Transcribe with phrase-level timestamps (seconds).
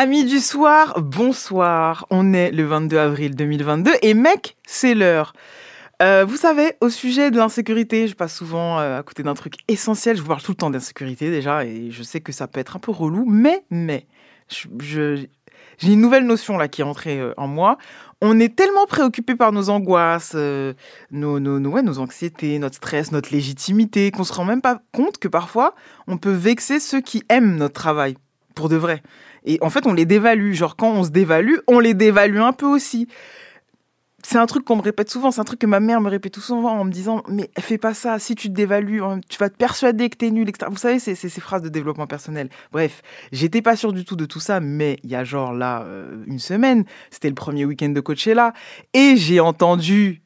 [0.00, 2.06] Amis du soir, bonsoir.
[2.10, 5.32] On est le 22 avril 2022 et mec, c'est l'heure.
[6.00, 9.54] Euh, vous savez, au sujet de l'insécurité, je passe souvent euh, à côté d'un truc
[9.66, 10.16] essentiel.
[10.16, 12.76] Je vous parle tout le temps d'insécurité déjà et je sais que ça peut être
[12.76, 14.06] un peu relou, mais, mais,
[14.78, 15.28] j'ai
[15.82, 17.76] une nouvelle notion là qui est entrée euh, en moi.
[18.22, 23.32] On est tellement préoccupé par nos angoisses, nos, nos, nos, nos anxiétés, notre stress, notre
[23.32, 25.74] légitimité, qu'on se rend même pas compte que parfois
[26.06, 28.14] on peut vexer ceux qui aiment notre travail
[28.54, 29.02] pour de vrai.
[29.44, 30.52] Et en fait, on les dévalue.
[30.52, 33.08] Genre, quand on se dévalue, on les dévalue un peu aussi.
[34.24, 36.32] C'est un truc qu'on me répète souvent, c'est un truc que ma mère me répète
[36.32, 39.38] tout souvent en me disant Mais fais pas ça, si tu te dévalues, hein, tu
[39.38, 40.66] vas te persuader que t'es nul, etc.
[40.70, 42.50] Vous savez, c'est ces phrases de développement personnel.
[42.72, 45.82] Bref, j'étais pas sûr du tout de tout ça, mais il y a genre là,
[45.82, 48.54] euh, une semaine, c'était le premier week-end de Coachella,
[48.92, 50.20] et j'ai entendu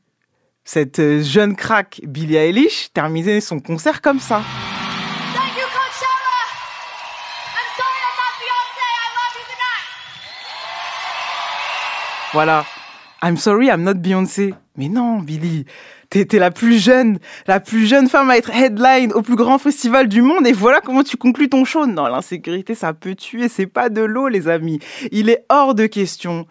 [0.65, 4.43] cette euh, jeune crack Billie Eilish terminer son concert comme ça.
[12.33, 12.65] Voilà.
[13.23, 14.55] I'm sorry, I'm not Beyoncé.
[14.77, 15.67] Mais non, Billy,
[16.09, 20.09] t'es la plus jeune, la plus jeune femme à être headline au plus grand festival
[20.09, 21.87] du monde et voilà comment tu conclus ton show.
[21.87, 24.79] Non, l'insécurité, ça peut tuer, c'est pas de l'eau, les amis.
[25.11, 26.47] Il est hors de question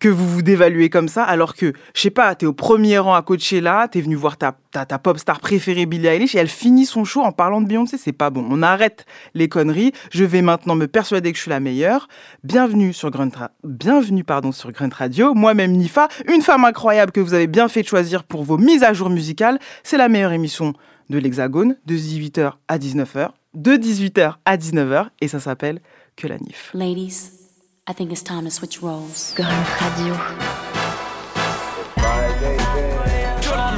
[0.00, 3.14] que vous vous dévaluez comme ça, alors que, je sais pas, t'es au premier rang
[3.14, 6.48] à Coachella, t'es venu voir ta, ta, ta, pop star préférée Billie Eilish et elle
[6.48, 8.46] finit son show en parlant de Beyoncé, c'est pas bon.
[8.50, 9.92] On arrête les conneries.
[10.10, 12.08] Je vais maintenant me persuader que je suis la meilleure.
[12.42, 13.30] Bienvenue sur Grunt,
[13.62, 15.34] bienvenue, pardon, sur Grunt Radio.
[15.34, 18.82] Moi-même Nifa, une femme incroyable que vous avez bien fait de choisir pour vos mises
[18.82, 19.58] à jour musicales.
[19.82, 20.72] C'est la meilleure émission
[21.10, 25.80] de l'Hexagone, de 18h à 19h, de 18h à 19h, et ça s'appelle
[26.16, 26.70] Que la Nif.
[26.72, 27.39] Ladies.
[27.88, 29.32] I think it's time to switch roles.
[29.34, 30.14] Grand Radio.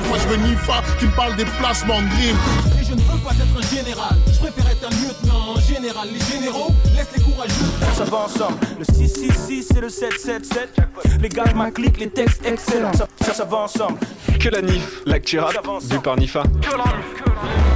[0.08, 2.36] Moi je veux Nifa qui me parle des placements de grime.
[2.80, 6.08] Et je ne veux pas être un général, je préfère être un lieutenant général.
[6.12, 7.94] Les généraux, laisse les courageux.
[7.94, 10.76] Ça va ensemble, le 666 et le 777.
[11.20, 12.92] Les gars ma clique, les textes excellents.
[12.92, 13.98] Ça, ça, ça va ensemble.
[14.38, 16.42] Que la NIF, l'actu rap, vu par Nifa.
[16.60, 17.71] Que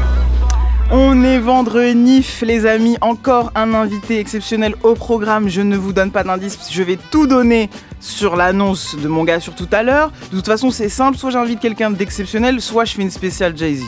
[0.92, 2.96] On est vendredi, NIF, les amis.
[3.00, 5.48] Encore un invité exceptionnel au programme.
[5.48, 6.58] Je ne vous donne pas d'indice.
[6.70, 10.12] Je vais tout donner sur l'annonce de mon gars sur tout à l'heure.
[10.30, 11.18] De toute façon, c'est simple.
[11.18, 13.82] Soit j'invite quelqu'un d'exceptionnel, soit je fais une spéciale Jay-Z.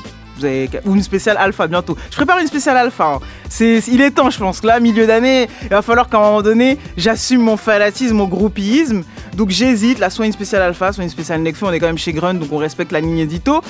[0.86, 1.96] Ou une spéciale alpha bientôt.
[2.10, 3.14] Je prépare une spéciale alpha.
[3.14, 3.80] Hein.
[3.88, 4.64] Il est temps, je pense.
[4.64, 9.02] Là, milieu d'année, il va falloir qu'à un moment donné, j'assume mon fanatisme, mon groupisme.
[9.36, 10.00] Donc j'hésite.
[10.00, 11.66] Là, soit une spéciale alpha, soit une spéciale Nekfeu.
[11.66, 13.62] On est quand même chez Grunt, donc on respecte la ligne édito.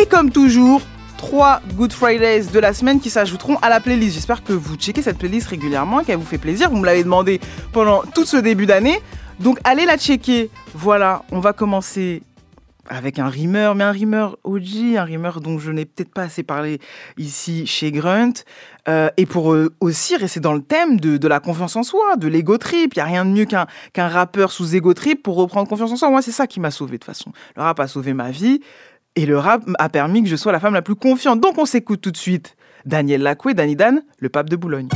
[0.00, 0.82] Et comme toujours,
[1.16, 4.14] trois Good Fridays de la semaine qui s'ajouteront à la playlist.
[4.14, 6.70] J'espère que vous checkez cette playlist régulièrement, qu'elle vous fait plaisir.
[6.70, 7.40] Vous me l'avez demandé
[7.72, 9.00] pendant tout ce début d'année.
[9.40, 10.50] Donc allez la checker.
[10.74, 12.22] Voilà, on va commencer
[12.88, 16.42] avec un rimeur, mais un rimeur OG, un rimeur dont je n'ai peut-être pas assez
[16.42, 16.78] parlé
[17.16, 18.44] ici chez Grunt.
[18.88, 22.28] Euh, et pour euh, aussi rester dans le thème de, la confiance en soi, de
[22.28, 22.94] l'ego trip.
[22.94, 25.90] Il n'y a rien de mieux qu'un qu'un rappeur sous ego trip pour reprendre confiance
[25.90, 26.10] en soi.
[26.10, 27.32] Moi, c'est ça qui m'a sauvé de toute façon.
[27.56, 28.60] Le rap a sauvé ma vie.
[29.16, 31.40] Et le rap a permis que je sois la femme la plus confiante.
[31.40, 32.56] Donc on s'écoute tout de suite.
[32.84, 34.88] Daniel Lacoué, Danny Dan, le pape de Boulogne.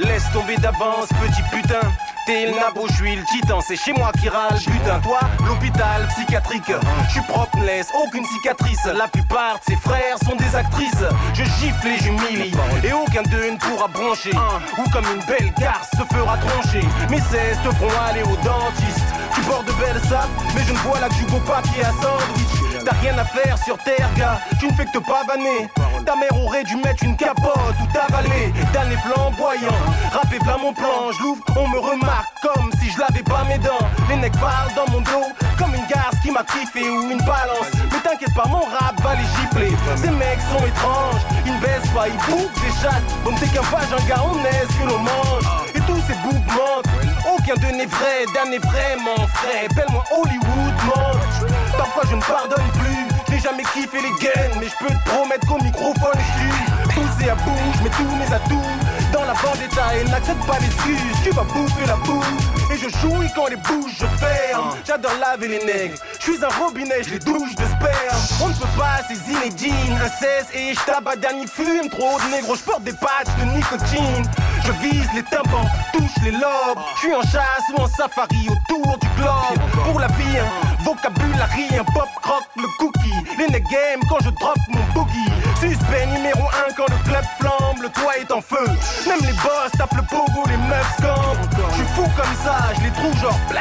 [0.00, 1.80] Laisse tomber d'avance, petit putain.
[2.24, 4.58] T'es le nabo, je titan, c'est chez moi qui râle.
[4.58, 6.72] Putain, toi, l'hôpital psychiatrique.
[7.06, 8.84] Je suis propre, laisse aucune cicatrice.
[8.86, 11.04] La plupart de ses frères sont des actrices.
[11.34, 12.52] Je gifle et j'humilie.
[12.82, 14.32] Et aucun d'eux ne pourra broncher.
[14.78, 16.86] Ou comme une belle garce se fera troncher.
[17.10, 19.04] Mes 16 te feront aller au dentiste.
[19.34, 21.90] Tu portes de belles sapes, mais je ne vois là que du beau papier à
[21.90, 22.59] sandwich.
[22.84, 24.40] T'as rien à faire sur terre, gars.
[24.58, 25.68] Tu ne fais que te pavaner.
[26.06, 28.52] Ta mère aurait dû mettre une capote ou t'avaler.
[28.72, 29.82] Dans les flamboyants,
[30.12, 31.12] rappé plein mon plan.
[31.12, 33.86] Je l'ouvre, on me remarque comme si je l'avais pas mes dents.
[34.08, 37.68] Les necks parlent dans mon dos comme une garce qui m'a kiffé ou une balance.
[37.92, 39.76] Mais t'inquiète pas, mon rap va les gifler.
[39.96, 43.04] Ces mecs sont étranges, ils ne baissent pas, ils bouffent des chattes.
[43.24, 45.44] Donc t'es qu'un page, un gars, on est ce que l'on mange.
[45.74, 46.16] Et tous ces
[46.56, 46.88] mentent.
[47.32, 49.68] Aucun de n'est vrai, d'un n'est vraiment frais.
[49.74, 51.59] Belle-moi Hollywood, man.
[51.80, 53.08] Parfois je ne pardonne plus.
[53.30, 57.34] J'ai jamais kiffé les gaines, mais je peux te promettre qu'au microphone je Poussé à
[57.36, 58.70] bout, je mets tous mes atouts
[59.14, 61.16] dans la vendetta et n'accepte pas l'excuse.
[61.24, 62.22] Tu vas bouffer la boue
[62.70, 64.76] et je jouis quand les bouches je ferme.
[64.86, 68.20] J'adore laver les nègres, je suis un robinet, je les douche de sperme.
[68.42, 71.88] On ne peut pas ces inédines, inceste et je dernier fume.
[71.88, 74.24] Trop de négro, je porte des patchs de nicotine.
[74.66, 76.78] Je vise les tympans, touche les lobes.
[76.96, 79.84] Je suis en chasse ou en safari autour du globe.
[79.86, 81.48] Pour la vie, un vocabulaire,
[81.80, 83.00] un pop croque le cookie.
[83.38, 85.30] Les game quand je drop mon boogie.
[85.60, 88.66] Suspect numéro 1 quand le club flambe, le toit est en feu.
[89.06, 91.38] Même les boss tapent le pogo, les meufs campent.
[91.70, 93.60] Je suis fou comme ça, je les trouve genre blau.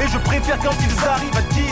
[0.00, 1.62] Et je préfère quand ils arrivent à 10.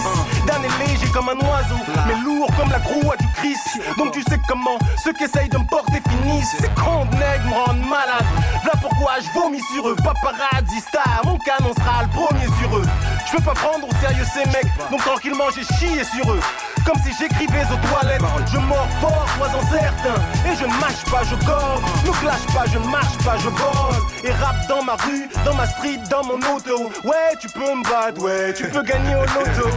[0.46, 3.80] D'un léger comme un oiseau, mais lourd comme la croix du Christ.
[3.98, 6.56] Donc tu sais comment ceux qui essayent de me porter finissent.
[6.58, 8.26] Ces de nègres me rendent malade.
[8.62, 9.96] Voilà pourquoi je vomis sur eux.
[9.96, 12.86] Paparazzi star, mon canon sera le premier sur eux.
[13.26, 16.40] Je peux pas prendre au sérieux ces mecs, donc tranquillement j'ai chié sur eux.
[16.86, 18.22] Comme si j'écrivais aux toilettes.
[18.52, 20.14] Je mords fort, sois-en certain.
[20.48, 21.82] Et je ne mâche pas, je gorge.
[22.04, 24.02] Ne clash pas, je ne marche pas, je vole.
[24.22, 26.90] Et rap dans ma rue, dans ma street, dans mon auto.
[27.04, 29.68] Ouais, tu peux me battre, ouais, tu peux gagner au loto.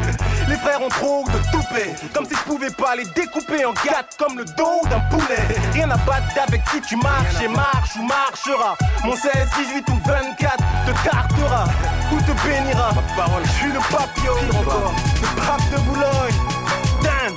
[0.47, 1.95] Les frères ont trop de toupet.
[2.13, 5.41] Comme si je pouvais pas les découper en quatre comme le dos d'un poulet.
[5.73, 8.77] Rien à battre avec qui tu marches et marche ou marchera.
[9.03, 11.65] Mon 16, 18 ou 24 te cartera
[12.13, 12.93] ou te bénira.
[12.93, 14.93] Ma parole, je suis le encore.
[15.21, 16.39] Le pape de Boulogne.
[17.03, 17.33] Dan,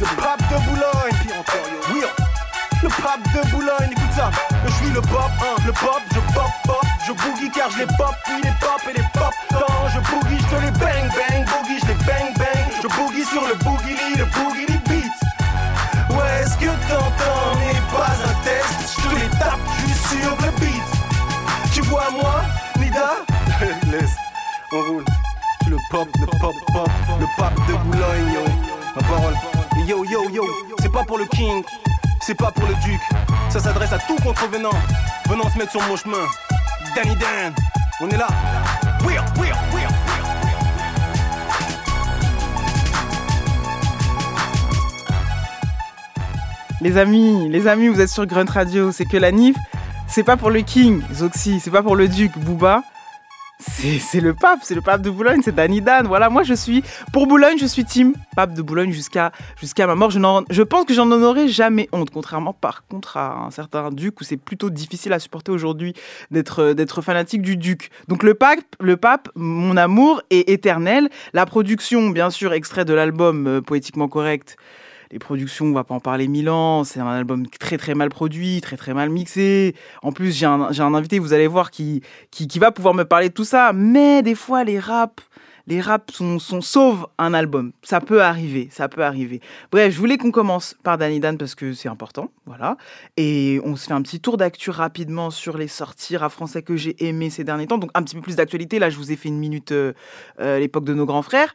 [0.00, 1.14] le pape de Boulogne.
[1.92, 2.02] Oui,
[2.82, 4.30] le pape de Boulogne, écoute ça.
[4.66, 6.84] Je suis le pop, hein, le pop, je pop, pop.
[7.06, 9.32] Je boogie car je les pop, oui, les pop et les pop.
[9.50, 11.44] Quand je boogie, je te les bang, bang.
[11.44, 12.66] Boogie, je les bang, bang.
[12.82, 15.12] Je boogie sur le boogie, le boogie, beat.
[16.10, 17.58] Ouais, est-ce que t'entends?
[17.58, 18.98] N'est pas un test.
[18.98, 20.82] Je te les tape juste sur le beat.
[21.74, 22.42] Tu vois moi,
[22.78, 23.16] Nida?
[23.90, 24.16] Laisse,
[24.72, 25.04] on roule.
[25.90, 26.90] Pop, le pop, pop,
[27.20, 28.44] le pape de Boulogne, yo.
[28.96, 29.34] Ma parole.
[29.86, 30.44] Yo, yo, yo,
[30.80, 31.62] c'est pas pour le king,
[32.20, 33.00] c'est pas pour le duc.
[33.50, 34.70] Ça s'adresse à tout contrevenant
[35.28, 36.16] venant se mettre sur mon chemin.
[36.96, 37.52] Danny Dan,
[38.00, 38.28] on est là.
[46.80, 49.56] Les amis, les amis, vous êtes sur Grunt Radio, c'est que la NIF,
[50.06, 52.82] c'est pas pour le King, Zoxy, c'est pas pour le Duc, Booba.
[53.66, 56.06] C'est le pape, c'est le pape de Boulogne, c'est Danny Dan.
[56.06, 56.82] Voilà, moi je suis
[57.12, 59.32] pour Boulogne, je suis team pape de Boulogne jusqu'à
[59.78, 60.10] ma mort.
[60.10, 60.18] Je,
[60.50, 64.20] je pense que j'en en aurai jamais honte, contrairement par contre à un certain duc
[64.20, 65.94] où c'est plutôt difficile à supporter aujourd'hui
[66.30, 67.90] d'être d'être fanatique du duc.
[68.08, 71.08] Donc le pape, le pape, mon amour est éternel.
[71.32, 74.56] La production, bien sûr, extrait de l'album euh, poétiquement correct.
[75.14, 76.82] Les productions, on va pas en parler mille ans.
[76.82, 79.76] C'est un album très très mal produit, très très mal mixé.
[80.02, 82.02] En plus, j'ai un, un invité, vous allez voir, qui,
[82.32, 83.72] qui, va pouvoir me parler de tout ça.
[83.72, 85.22] Mais des fois, les raps,
[85.68, 87.70] les raps sont, sont sauvent un album.
[87.84, 89.40] Ça peut arriver, ça peut arriver.
[89.70, 92.76] Bref, je voulais qu'on commence par Danny Dan parce que c'est important, voilà.
[93.16, 96.74] Et on se fait un petit tour d'actu rapidement sur les sorties rap français que
[96.74, 97.78] j'ai aimé ces derniers temps.
[97.78, 98.80] Donc un petit peu plus d'actualité.
[98.80, 99.92] Là, je vous ai fait une minute euh,
[100.40, 101.54] euh, à l'époque de nos grands frères.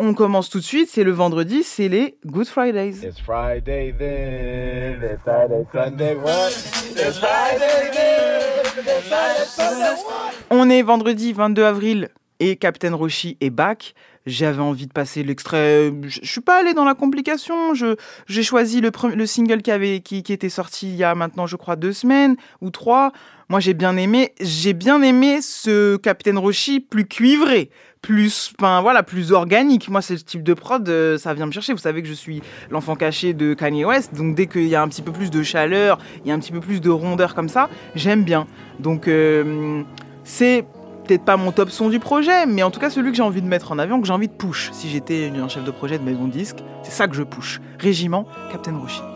[0.00, 3.06] On commence tout de suite, c'est le vendredi, c'est les Good Fridays.
[3.06, 6.48] It's Friday then, it's Friday, Sunday, what?
[6.48, 10.32] It's Friday then, it's Friday, Sunday, what?
[10.50, 12.08] On est vendredi 22 avril
[12.40, 13.94] et Captain Roshi est back.
[14.26, 15.92] J'avais envie de passer l'extrait.
[16.02, 17.74] Je je suis pas allé dans la complication.
[17.74, 17.94] Je
[18.26, 21.46] j'ai choisi le, le single qui avait qui, qui était sorti il y a maintenant
[21.46, 23.12] je crois deux semaines ou trois.
[23.48, 24.32] Moi j'ai bien aimé.
[24.40, 27.70] J'ai bien aimé ce Captain Roshi plus cuivré,
[28.04, 29.88] plus voilà plus organique.
[29.88, 31.72] Moi ce type de prod euh, ça vient me chercher.
[31.72, 34.14] Vous savez que je suis l'enfant caché de Kanye West.
[34.14, 36.38] Donc dès qu'il y a un petit peu plus de chaleur, il y a un
[36.38, 38.46] petit peu plus de rondeur comme ça, j'aime bien.
[38.78, 39.82] Donc euh,
[40.22, 40.66] c'est
[41.06, 43.42] peut-être pas mon top son du projet, mais en tout cas celui que j'ai envie
[43.42, 44.70] de mettre en avant, que j'ai envie de push.
[44.72, 47.60] Si j'étais un chef de projet de maison disque, c'est ça que je push.
[47.78, 49.13] Régiment, Captain Roshi.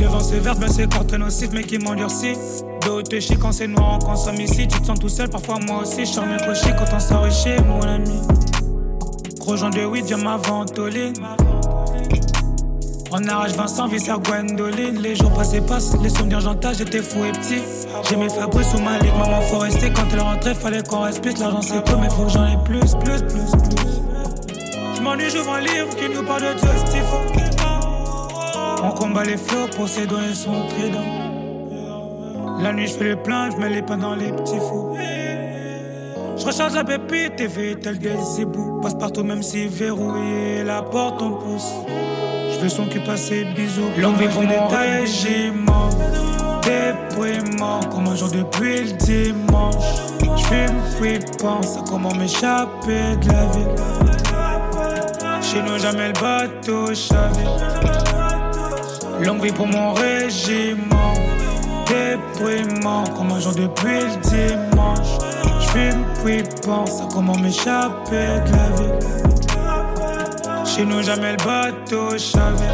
[0.00, 2.36] Devant ces vertes, mais c'est corps nocif, mais qui m'endurcit.
[2.84, 4.66] Dos te chie quand c'est noir, on consomme ici.
[4.68, 6.04] Tu te sens tout seul, parfois moi aussi.
[6.04, 8.20] Je sors mes crochets quand on s'enrichit, mon ami.
[9.38, 11.14] Gros Jean de weed, viens m'aventoline.
[13.12, 15.00] On arrache Vincent, viscère Gwendoline.
[15.00, 17.62] Les jours passés passent, les souvenirs j'entasse, j'étais fou et petit.
[18.08, 19.58] J'ai mes Fabrice sous ma ligue, maman faut.
[19.58, 21.38] Quand elle rentrait, fallait qu'on reste plus.
[21.38, 24.96] L'argent c'est peu, mais faut que j'en ai plus, plus, plus, plus.
[24.96, 27.53] Je m'ennuie, j'ouvre un livre qui nous parle de Dieu.
[28.84, 30.98] On combat les flots, Poséidon et son trident.
[32.60, 34.94] La nuit, je fais le plein, je mets les pains dans les petits fours.
[36.36, 38.80] Je recharge la pépite et fais tel des ébouts.
[38.82, 41.72] Passe partout, même si verrouillé, la porte on pousse.
[42.52, 43.88] Je veux son cul passer bisous.
[43.98, 44.42] Longue vie pour.
[46.62, 49.74] Déprimant, comme un jour depuis le dimanche?
[50.20, 53.74] Je fume, puis pense à comment m'échapper de la ville.
[55.40, 56.92] Chez nous, jamais le bateau.
[59.22, 61.14] Longue vie pour mon régiment.
[61.86, 65.18] Déprimant, comme un jour depuis le dimanche.
[65.60, 68.92] J'fume puis pense à comment m'échapper de la vie.
[70.66, 72.64] Chez nous, jamais le bateau chavé.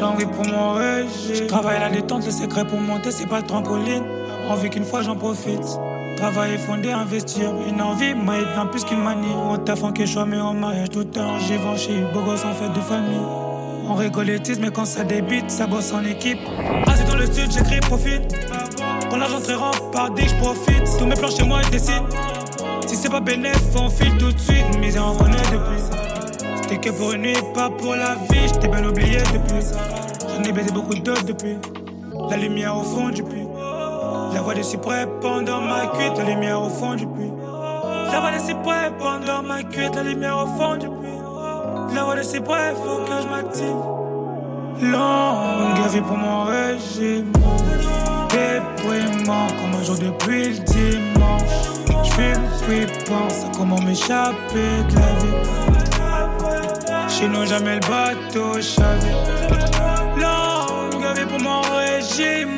[0.00, 1.34] Longue vie pour mon régime.
[1.34, 4.04] Je travaille la détente, le secret pour monter, c'est pas trampoline.
[4.48, 5.78] On vit qu'une fois, j'en profite.
[6.16, 7.50] Travailler, fonder, investir.
[7.68, 9.34] Une envie m'a bien plus qu'une manie.
[9.34, 11.38] On t'a que choix, mais en mariage tout un.
[11.40, 13.51] J'ai venché, beau gosse en fête de famille.
[13.88, 16.38] On rigole et tease, mais quand ça débite, ça bosse en équipe.
[16.86, 18.22] Assis dans le sud, j'écris profite.
[19.10, 19.54] Quand l'argent très
[19.92, 20.84] par dès je profite.
[20.98, 22.06] Tous mes plans chez moi, ils dessinent.
[22.86, 24.64] Si c'est pas bénéf, on file tout de suite.
[24.80, 25.82] Mais on connaît depuis.
[26.62, 28.46] C'était que pour une nuit, pas pour la vie.
[28.46, 29.66] J'étais bien oublié depuis.
[30.28, 31.56] J'en ai baisé beaucoup d'autres depuis.
[32.30, 33.46] La lumière au fond du puits.
[34.32, 36.16] La voix des cyprès pendant ma cuite.
[36.16, 37.32] La lumière au fond du puits.
[38.12, 39.94] La voix des cyprès pendant ma cuite.
[39.96, 41.01] La lumière au fond du puits.
[41.94, 43.76] La voix de ses brefs, faut que je m'active.
[44.80, 47.32] Longue vie pour mon régime.
[48.30, 51.42] Déprimant comme un jour depuis le dimanche.
[52.04, 55.36] J'fume puis pense à comment m'échapper de la vie.
[57.08, 59.12] Chez nous, jamais le bateau chavé.
[60.16, 62.56] Longue vie pour mon régime.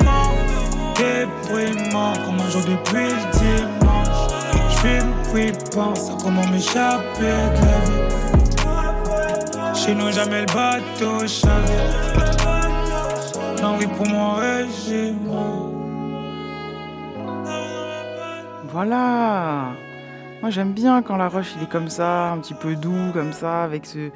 [0.97, 4.31] Déprimant comme un jour depuis le dimanche.
[4.71, 8.44] J'fume puis pense à comment m'échapper de la vie.
[9.87, 11.19] Jamais le bateau
[13.97, 15.19] pour mon régime.
[18.73, 19.73] Voilà.
[20.41, 23.35] Moi, j'aime bien quand la roche, il est comme ça, un petit peu doux, comme
[23.35, 24.09] ça, avec ce,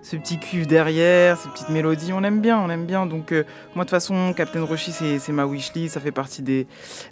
[0.00, 2.14] ce petit cuve derrière, ces petites mélodies.
[2.14, 3.04] On aime bien, on aime bien.
[3.04, 5.94] Donc, euh, moi, de toute façon, Captain Roshi, c'est ma wishlist.
[5.94, 6.66] Ça fait partie des,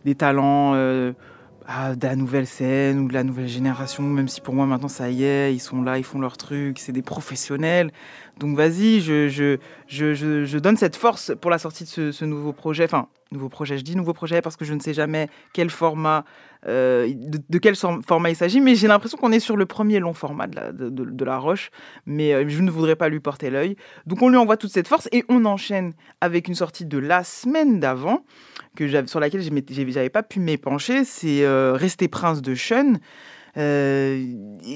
[0.07, 0.73] des talents.
[0.75, 1.13] Euh,
[1.71, 4.89] ah, de la nouvelle scène ou de la nouvelle génération, même si pour moi maintenant
[4.89, 7.91] ça y est, ils sont là, ils font leur truc, c'est des professionnels.
[8.39, 12.55] Donc vas-y, je, je, je, je, donne cette force pour la sortie de ce, nouveau
[12.55, 12.85] projet.
[12.85, 16.25] Enfin, nouveau projet, je dis nouveau projet parce que je ne sais jamais quel format
[16.67, 20.15] euh, de, quel format il s'agit, mais j'ai l'impression qu'on est sur le premier long
[20.15, 21.71] format de la, de, la Roche,
[22.07, 23.77] mais euh, je ne voudrais pas lui porter l'œil.
[24.07, 27.25] Donc on lui envoie toute cette force et on enchaîne avec une sortie de la
[27.25, 28.25] semaine d'avant,
[28.79, 32.95] que sur laquelle je n'avais pas pu m'épancher, c'est euh, Rester prince de Sean.
[33.57, 34.25] Euh,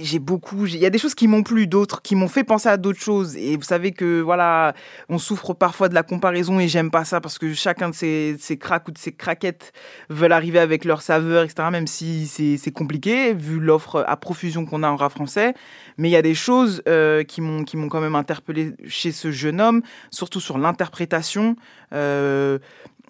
[0.02, 2.68] j'ai beaucoup, il y a des choses qui m'ont plu, d'autres qui m'ont fait penser
[2.68, 3.36] à d'autres choses.
[3.36, 4.74] Et vous savez que voilà,
[5.08, 8.36] on souffre parfois de la comparaison et j'aime pas ça parce que chacun de ces,
[8.40, 9.72] ces ou de ces craquettes
[10.08, 11.68] veulent arriver avec leur saveur, etc.
[11.70, 15.54] Même si c'est compliqué vu l'offre à profusion qu'on a en rap français.
[15.96, 19.12] Mais il y a des choses euh, qui m'ont qui m'ont quand même interpellé chez
[19.12, 21.56] ce jeune homme, surtout sur l'interprétation.
[21.92, 22.58] Euh,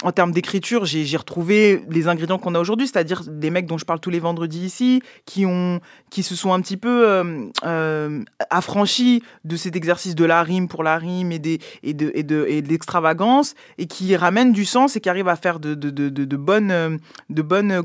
[0.03, 3.85] en termes d'écriture, j'ai retrouvé les ingrédients qu'on a aujourd'hui, c'est-à-dire des mecs dont je
[3.85, 5.81] parle tous les vendredis ici, qui ont,
[6.11, 10.69] qui se sont un petit peu euh, euh, affranchis de cet exercice de la rime
[10.69, 14.53] pour la rime et des et de et de et de l'extravagance et qui ramènent
[14.53, 16.99] du sens et qui arrivent à faire de de de, de, de bonnes
[17.31, 17.83] de bonnes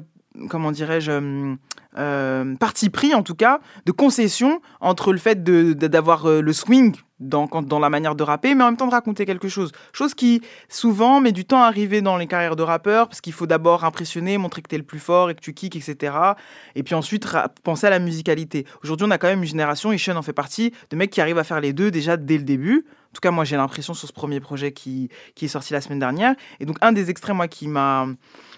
[0.50, 1.56] comment dirais-je, euh,
[1.98, 6.54] euh, parti pris en tout cas, de concession entre le fait d'avoir de, euh, le
[6.54, 9.72] swing dans, dans la manière de rapper, mais en même temps de raconter quelque chose.
[9.94, 13.34] Chose qui, souvent, met du temps à arriver dans les carrières de rappeurs, parce qu'il
[13.34, 16.16] faut d'abord impressionner, montrer que tu es le plus fort et que tu kicks, etc.
[16.76, 17.28] Et puis ensuite,
[17.64, 18.66] penser à la musicalité.
[18.84, 21.22] Aujourd'hui, on a quand même une génération, et Sean en fait partie, de mecs qui
[21.22, 22.86] arrivent à faire les deux déjà dès le début.
[23.12, 25.82] En tout cas, moi, j'ai l'impression sur ce premier projet qui, qui est sorti la
[25.82, 26.36] semaine dernière.
[26.60, 28.08] Et donc, un des extraits, moi, qui m'a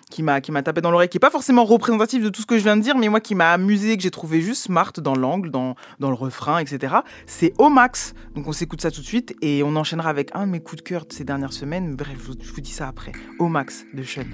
[0.10, 2.46] qui m'a qui m'a tapé dans l'oreille, qui est pas forcément représentatif de tout ce
[2.46, 4.92] que je viens de dire, mais moi qui m'a amusé, que j'ai trouvé juste smart
[4.98, 6.96] dans l'angle, dans, dans le refrain, etc.
[7.26, 8.14] C'est au max.
[8.36, 10.84] Donc on s'écoute ça tout de suite et on enchaînera avec un de mes coups
[10.84, 11.96] de cœur de ces dernières semaines.
[11.96, 13.12] Bref, je vous, je vous dis ça après.
[13.40, 14.26] Au max de Sean.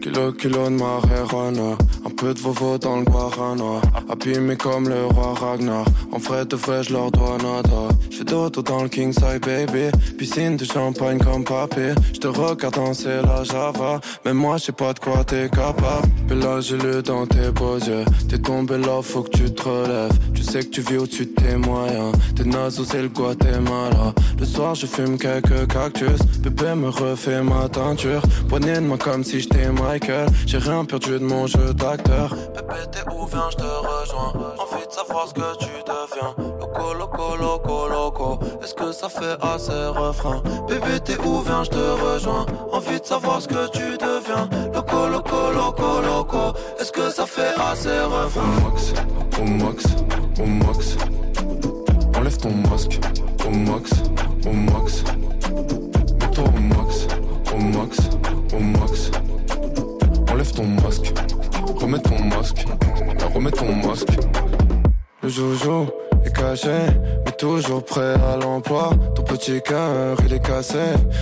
[0.00, 1.76] Kilo, kilo de marijuana,
[2.06, 3.80] un peu de vovo dans le guarana.
[4.08, 7.88] Abîmé comme le roi Ragnar, en vrai de vrai je leur dois nada.
[8.10, 11.94] J'fais d'auto dans le king side baby, piscine de champagne comme papy.
[12.12, 16.08] J'te regarde danser la java, mais moi j'sais pas de quoi t'es capable.
[16.28, 19.62] Mais là j'ai lu dans tes beaux yeux, t'es tombé là, faut que tu te
[19.62, 20.16] relèves.
[20.32, 24.14] Tu sais que tu vis au-dessus de tes moyens, t'es naze c'est le Guatemala.
[24.38, 28.22] Le soir je fume quelques cactus, bébé me refait ma teinture.
[28.48, 29.70] Poignée de moi comme si j'étais
[30.46, 32.34] j'ai rien perdu de mon jeu d'acteur.
[32.54, 34.32] Bébé, t'es où, viens, je te rejoins.
[34.58, 36.34] Envie de savoir ce que tu deviens.
[36.60, 38.38] Loco, loco, loco, loco.
[38.62, 40.42] Est-ce que ça fait assez refrain?
[40.68, 42.44] Bébé, t'es où, viens, je te rejoins.
[42.70, 44.50] Envie de savoir ce que tu deviens.
[44.74, 46.58] Loco, loco, loco, loco.
[46.78, 48.42] Est-ce que ça fait assez refrain?
[48.42, 48.92] Au max,
[49.40, 49.84] au max,
[50.38, 50.96] au max.
[52.14, 53.00] Enlève ton masque,
[53.46, 53.90] au max,
[54.46, 55.02] au max.
[56.20, 57.06] Mets-toi au max,
[57.54, 57.98] au max,
[58.52, 59.10] au max
[60.58, 61.14] ton masque.
[61.76, 62.66] Remets ton masque.
[63.32, 64.08] Remets ton masque.
[65.22, 65.86] Le joujou
[66.24, 66.78] est caché,
[67.24, 68.90] mais toujours prêt à l'emploi.
[69.14, 70.78] Ton petit cœur, il est cassé.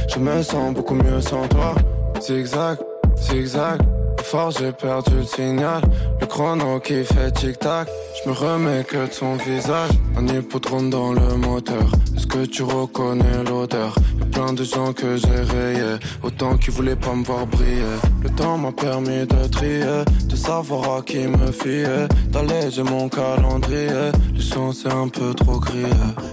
[0.09, 1.75] Je me sens beaucoup mieux sans toi.
[2.19, 2.79] Zigzag,
[3.17, 3.81] zigzag.
[4.23, 5.83] Fort, j'ai perdu le signal.
[6.21, 7.89] Le chrono qui fait tic-tac.
[8.17, 9.91] Je me remets que de son visage.
[10.17, 11.87] Un hippodrome dans le moteur.
[12.17, 13.95] Est-ce que tu reconnais l'odeur?
[14.37, 17.97] plein de gens que j'ai rayés, autant qui voulaient pas me voir briller.
[18.23, 24.11] Le temps m'a permis de trier, de savoir à qui me fier, d'alléger mon calendrier.
[24.35, 25.85] Les choses c'est un peu trop crié.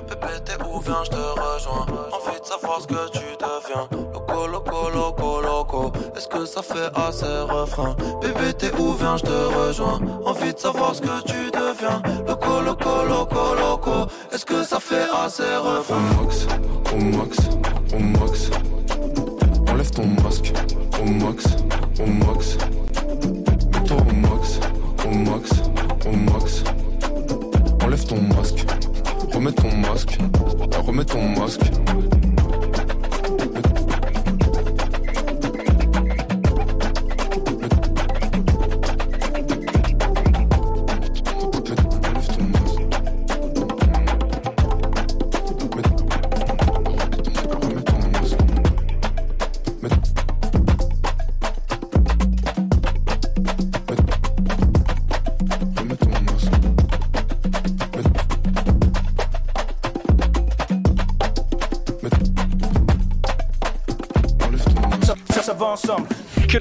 [0.10, 0.82] Bébé, t'es où?
[0.82, 1.86] Viens, je te rejoins.
[2.12, 3.88] Envie de savoir ce que tu deviens.
[4.14, 5.93] Loco, loco, loco, loco.
[6.16, 7.96] Est-ce que ça fait assez refrain?
[8.22, 8.94] Bébé, t'es où?
[8.94, 10.00] Viens, je te rejoins.
[10.26, 12.02] Envie de savoir ce que tu deviens.
[12.28, 14.12] Loco, loco, loco, loco.
[14.32, 15.96] Est-ce que ça fait assez refrain?
[15.96, 16.48] Au max,
[16.94, 17.38] au max,
[17.94, 18.50] au max.
[19.72, 20.54] Enlève ton masque,
[21.02, 21.46] au max,
[22.00, 22.58] au max.
[23.74, 24.60] Mets-toi au max,
[25.06, 25.50] au max,
[26.06, 26.64] au max.
[27.84, 28.66] Enlève ton masque,
[29.34, 30.18] remets ton masque,
[30.86, 31.62] remets ton masque.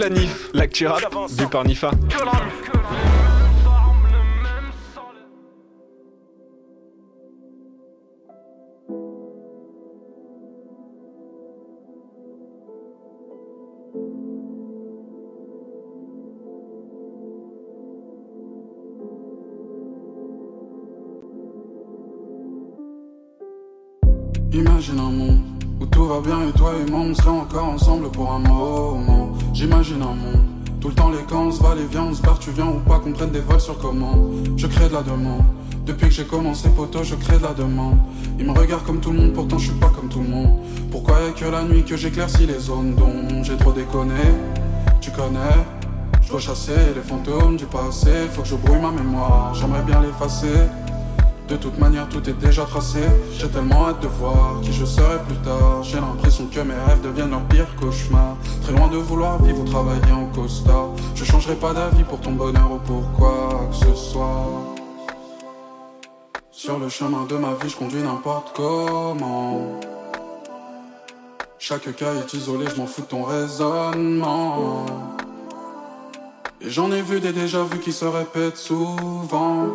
[0.03, 1.93] La NIF, l'actu rap, vu par Nifa.
[31.85, 34.33] Viens, on se barre, tu viens ou pas, qu'on prenne des vols sur commande.
[34.57, 35.43] Je crée de la demande.
[35.87, 37.99] Depuis que j'ai commencé poteau, je crée de la demande.
[38.39, 40.53] Ils me regardent comme tout le monde, pourtant je suis pas comme tout le monde.
[40.91, 44.15] Pourquoi y'a que la nuit que j'éclaircis les zones dont j'ai trop déconné?
[45.01, 45.39] Tu connais?
[46.23, 50.01] Je dois chasser les fantômes du passé, faut que je brouille ma mémoire, j'aimerais bien
[50.01, 50.47] l'effacer.
[51.49, 53.01] De toute manière, tout est déjà tracé.
[53.39, 55.83] J'ai tellement hâte de voir qui je serai plus tard.
[55.83, 58.37] J'ai l'impression que mes rêves deviennent leur pire cauchemar.
[58.63, 60.91] Très loin de vouloir vivre ou travailler en costard.
[61.15, 64.49] Je changerai pas d'avis pour ton bonheur ou pour quoi que ce soit.
[66.51, 69.81] Sur le chemin de ma vie, je conduis n'importe comment.
[71.59, 74.87] Chaque cas est isolé, je m'en fous de ton raisonnement.
[76.61, 79.69] Et j'en ai vu des déjà vus qui se répètent souvent.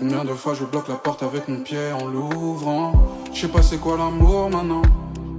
[0.00, 2.92] Combien de fois je bloque la porte avec mon pied en l'ouvrant?
[3.34, 4.80] Je sais pas c'est quoi l'amour maintenant.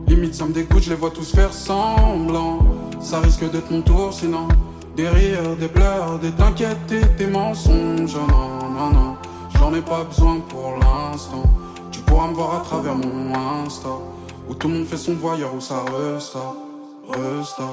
[0.05, 2.59] Limite ça me dégoûte, je les vois tous faire semblant.
[2.99, 4.47] Ça risque d'être mon tour sinon.
[4.95, 6.77] Des rires, des pleurs, des t'inquiètes
[7.17, 8.15] des mensonges.
[8.15, 9.15] Non, non, non,
[9.55, 11.43] j'en ai pas besoin pour l'instant.
[11.91, 13.33] Tu pourras me voir à travers mon
[13.65, 13.89] Insta.
[14.47, 16.53] Où tout le monde fait son voyeur, où ça resta,
[17.09, 17.63] resta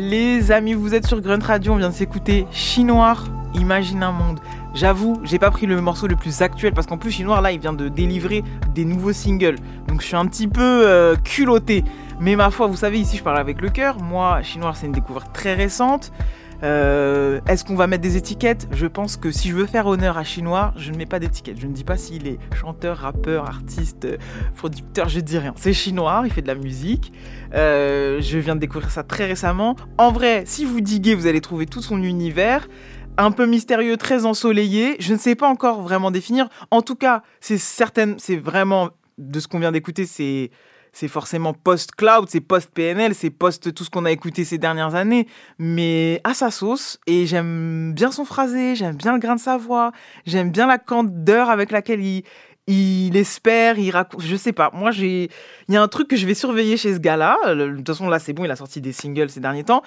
[0.00, 3.24] Les amis, vous êtes sur Grunt Radio, on vient de s'écouter Chinoir,
[3.56, 4.38] Imagine un monde.
[4.72, 7.58] J'avoue, j'ai pas pris le morceau le plus actuel parce qu'en plus Chinoir là, il
[7.58, 8.44] vient de délivrer
[8.76, 9.56] des nouveaux singles.
[9.88, 11.82] Donc je suis un petit peu euh, culotté.
[12.20, 14.00] Mais ma foi, vous savez, ici je parle avec le cœur.
[14.00, 16.12] Moi, Chinoir, c'est une découverte très récente.
[16.62, 18.68] Euh, Est-ce qu'on va mettre des étiquettes?
[18.72, 21.60] Je pense que si je veux faire honneur à Chinois, je ne mets pas d'étiquette.
[21.60, 24.16] Je ne dis pas s'il est chanteur, rappeur, artiste, euh,
[24.56, 25.54] producteur, je dis rien.
[25.56, 27.12] C'est Chinois, il fait de la musique.
[27.54, 29.76] Euh, je viens de découvrir ça très récemment.
[29.98, 32.68] En vrai, si vous diguez, vous allez trouver tout son univers.
[33.16, 34.96] Un peu mystérieux, très ensoleillé.
[35.00, 36.48] Je ne sais pas encore vraiment définir.
[36.70, 40.50] En tout cas, c'est certain, c'est vraiment de ce qu'on vient d'écouter, c'est
[40.98, 45.28] c'est forcément post-cloud, c'est post-PNL, c'est post tout ce qu'on a écouté ces dernières années,
[45.56, 46.98] mais à sa sauce.
[47.06, 49.92] Et j'aime bien son phrasé, j'aime bien le grain de sa voix,
[50.26, 52.24] j'aime bien la candeur avec laquelle il,
[52.66, 54.72] il espère, il raconte, je sais pas.
[54.74, 55.30] Moi, j'ai,
[55.68, 57.54] il y a un truc que je vais surveiller chez ce gars-là.
[57.54, 59.84] De toute façon, là, c'est bon, il a sorti des singles ces derniers temps.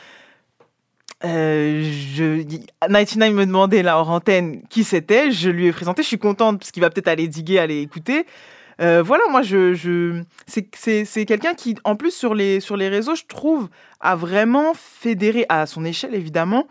[1.26, 1.84] Euh,
[2.16, 2.42] je,
[2.80, 6.60] 99 me demandait là hors antenne qui c'était, je lui ai présenté, je suis contente
[6.60, 8.26] parce qu'il va peut-être aller diguer, aller écouter.
[8.82, 10.24] Euh, voilà, moi, je, je...
[10.48, 15.46] c'est quelqu'un qui, en plus, sur les, sur les réseaux, je trouve, a vraiment fédéré,
[15.50, 16.68] à son échelle évidemment,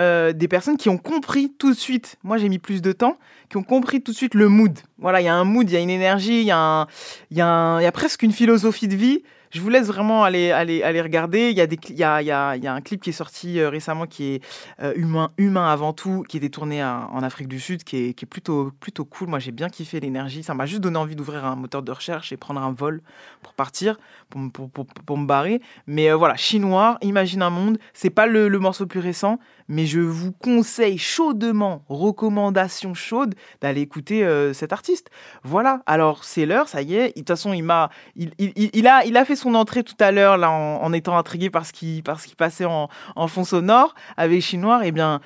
[0.00, 3.16] euh, des personnes qui ont compris tout de suite, moi j'ai mis plus de temps,
[3.48, 4.76] qui ont compris tout de suite le mood.
[4.98, 7.40] Voilà, il y a un mood, il y a une énergie, il y, y, y
[7.40, 9.22] a presque une philosophie de vie.
[9.54, 11.50] Je vous laisse vraiment aller, aller, aller regarder.
[11.50, 13.00] Il y, a des, il, y a, il, y a, il y a un clip
[13.00, 14.44] qui est sorti euh, récemment qui est
[14.82, 18.14] euh, humain, humain avant tout, qui était tourné à- en Afrique du Sud, qui est,
[18.14, 19.28] qui est plutôt, plutôt cool.
[19.28, 20.42] Moi j'ai bien kiffé l'énergie.
[20.42, 23.00] Ça m'a juste donné envie d'ouvrir un moteur de recherche et prendre un vol
[23.42, 23.96] pour partir,
[24.28, 25.60] pour, pour, pour me barrer.
[25.86, 27.78] Mais euh, voilà, Chinois, Imagine un monde.
[27.92, 33.34] C'est pas le, le morceau le plus récent, mais je vous conseille chaudement, recommandation chaude,
[33.60, 35.10] d'aller écouter euh, cet artiste.
[35.42, 37.08] Voilà, alors c'est l'heure, ça y est.
[37.08, 39.82] De toute façon, il, m'a, il, il- il- il a, il a fait son entrée
[39.84, 42.64] tout à l'heure là, en, en étant intrigué par ce qui, par ce qui passait
[42.64, 44.86] en, en fond sonore avec Chinois.
[44.86, 45.20] Et bien,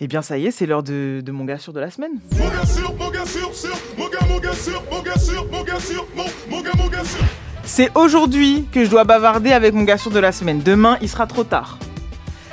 [0.00, 2.12] eh bien, ça y est, c'est l'heure de, de mon gars sûr de la semaine.
[2.38, 5.46] Mon gars sûr, mon gars sûr, sûr, mon gars, mon gars sûr, mon gars sûr,
[5.52, 7.24] mon gars sûr, mon, mon gars, mon gars sûr.
[7.64, 10.60] C'est aujourd'hui que je dois bavarder avec mon gars sûr de la semaine.
[10.62, 11.78] Demain, il sera trop tard.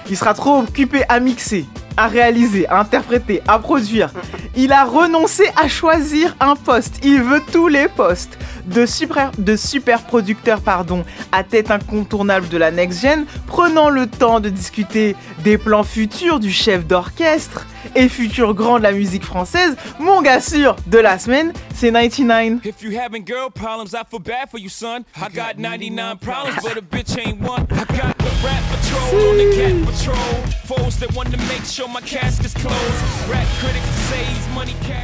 [0.09, 1.65] Il sera trop occupé à mixer,
[1.99, 4.09] à réaliser, à interpréter, à produire.
[4.55, 7.01] Il a renoncé à choisir un poste.
[7.03, 8.37] Il veut tous les postes.
[8.65, 14.07] De super, de super producteur pardon, à tête incontournable de la next gen, prenant le
[14.07, 19.25] temps de discuter des plans futurs du chef d'orchestre et futur grand de la musique
[19.25, 22.63] française, mon gars sûr de la semaine, c'est 99.
[22.65, 25.03] If you having girl problems, I feel bad for you, son.
[25.15, 27.65] I got 99 problems, but a bitch ain't one.
[27.71, 30.59] I got the rap patrol on the cat patrol.
[30.65, 31.87] Foes that want to make sure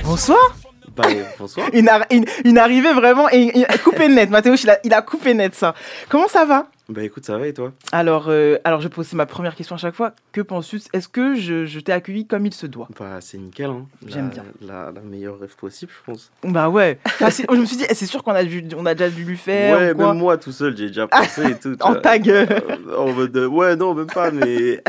[0.03, 0.55] Bonsoir.
[0.95, 1.03] Bah,
[1.39, 1.67] bonsoir.
[1.73, 4.29] Une, ar- une, une arrivée vraiment et, et coupé net.
[4.29, 5.73] Mathéo, il a, il a coupé net ça.
[6.09, 6.67] Comment ça va?
[6.87, 7.73] Bah écoute, ça va et toi?
[7.91, 10.13] Alors, euh, alors, je pose ma première question à chaque fois.
[10.31, 10.79] Que penses-tu?
[10.93, 12.87] Est-ce que je, je t'ai accueilli comme il se doit?
[12.99, 13.87] Bah c'est nickel, hein.
[14.05, 14.43] J'aime bien.
[14.61, 16.31] La, la meilleure rêve possible, je pense.
[16.43, 16.99] Bah ouais.
[17.05, 19.37] Enfin, je me suis dit, c'est sûr qu'on a, dû- on a déjà dû lui
[19.37, 19.75] faire.
[19.79, 20.07] ouais, ou quoi.
[20.09, 21.75] même moi tout seul, j'ai déjà pensé et tout.
[21.81, 22.29] En tag.
[22.29, 24.81] euh, Euh, en mode, euh, ouais, non, même pas, mais.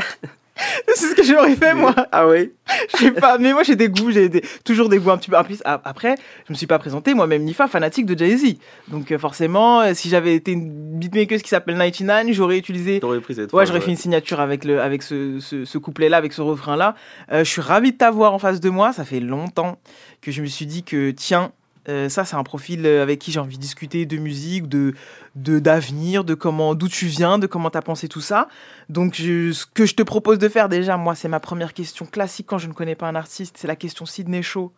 [0.95, 1.95] c'est ce que j'aurais fait moi.
[2.13, 2.53] Ah ouais
[2.93, 5.31] Je sais pas, mais moi j'ai des goûts, j'ai des- toujours des goûts un petit
[5.31, 5.37] peu.
[5.37, 6.15] Après,
[6.47, 8.57] je me suis pas présenté, moi-même Nifa, fanatique de Jay-Z.
[8.89, 13.01] Donc euh, forcément, euh, si j'avais été une beatmaker qui s'appelle 99, j'aurais utilisé.
[13.01, 16.17] T'aurais pris cette Ouais, j'aurais fait une signature avec, le, avec ce, ce, ce couplet-là,
[16.17, 16.95] avec ce refrain-là.
[17.33, 18.93] Euh, je suis ravi de t'avoir en face de moi.
[18.93, 19.79] Ça fait longtemps
[20.23, 21.53] que je me suis dit que, tiens,
[21.89, 24.95] euh, ça, c'est un profil euh, avec qui j'ai envie de discuter de musique, de
[25.35, 28.49] d'avenir, de, comment, d'où tu viens, de comment t'as pensé tout ça.
[28.89, 32.07] Donc, je- ce que je te propose de faire déjà, moi, c'est ma première question
[32.07, 33.57] classique quand je ne connais pas un artiste.
[33.59, 34.73] C'est la question Sidney Shaw.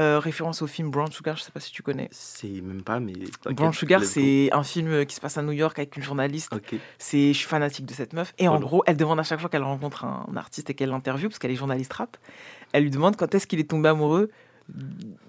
[0.00, 2.08] Euh, référence au film Brown Sugar, je sais pas si tu connais.
[2.10, 3.12] C'est même pas, mais.
[3.52, 6.52] Brown Sugar, c'est un film qui se passe à New York avec une journaliste.
[6.98, 8.34] C'est, je suis fanatique de cette meuf.
[8.38, 11.28] Et en gros, elle demande à chaque fois qu'elle rencontre un artiste et qu'elle l'interviewe,
[11.28, 12.16] parce qu'elle est journaliste rap,
[12.72, 14.30] elle lui demande quand est-ce qu'il est tombé amoureux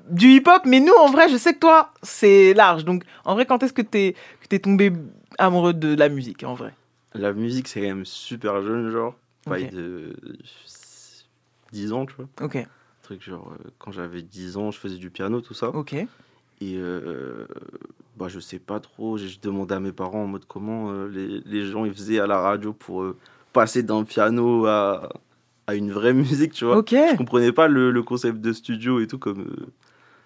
[0.09, 0.63] du hip-hop.
[0.65, 2.85] Mais nous, en vrai, je sais que toi, c'est large.
[2.85, 4.91] Donc, en vrai, quand est-ce que t'es, que t'es tombé
[5.37, 6.73] amoureux de la musique, en vrai?
[7.13, 9.15] La musique, c'est quand même super jeune, genre.
[9.45, 9.73] Pareil Ok.
[9.73, 10.15] de
[11.71, 12.27] 10 ans, tu vois.
[12.41, 12.57] Ok,
[13.03, 15.93] truc genre euh, quand j'avais 10 ans je faisais du piano tout ça ok.
[15.93, 16.07] et
[16.63, 17.45] euh,
[18.17, 21.41] bah je sais pas trop j'ai demandé à mes parents en mode comment euh, les,
[21.45, 23.15] les gens ils faisaient à la radio pour euh,
[23.53, 25.09] passer d'un piano à,
[25.67, 26.91] à une vraie musique tu vois Ok.
[26.91, 29.65] je comprenais pas le, le concept de studio et tout comme euh,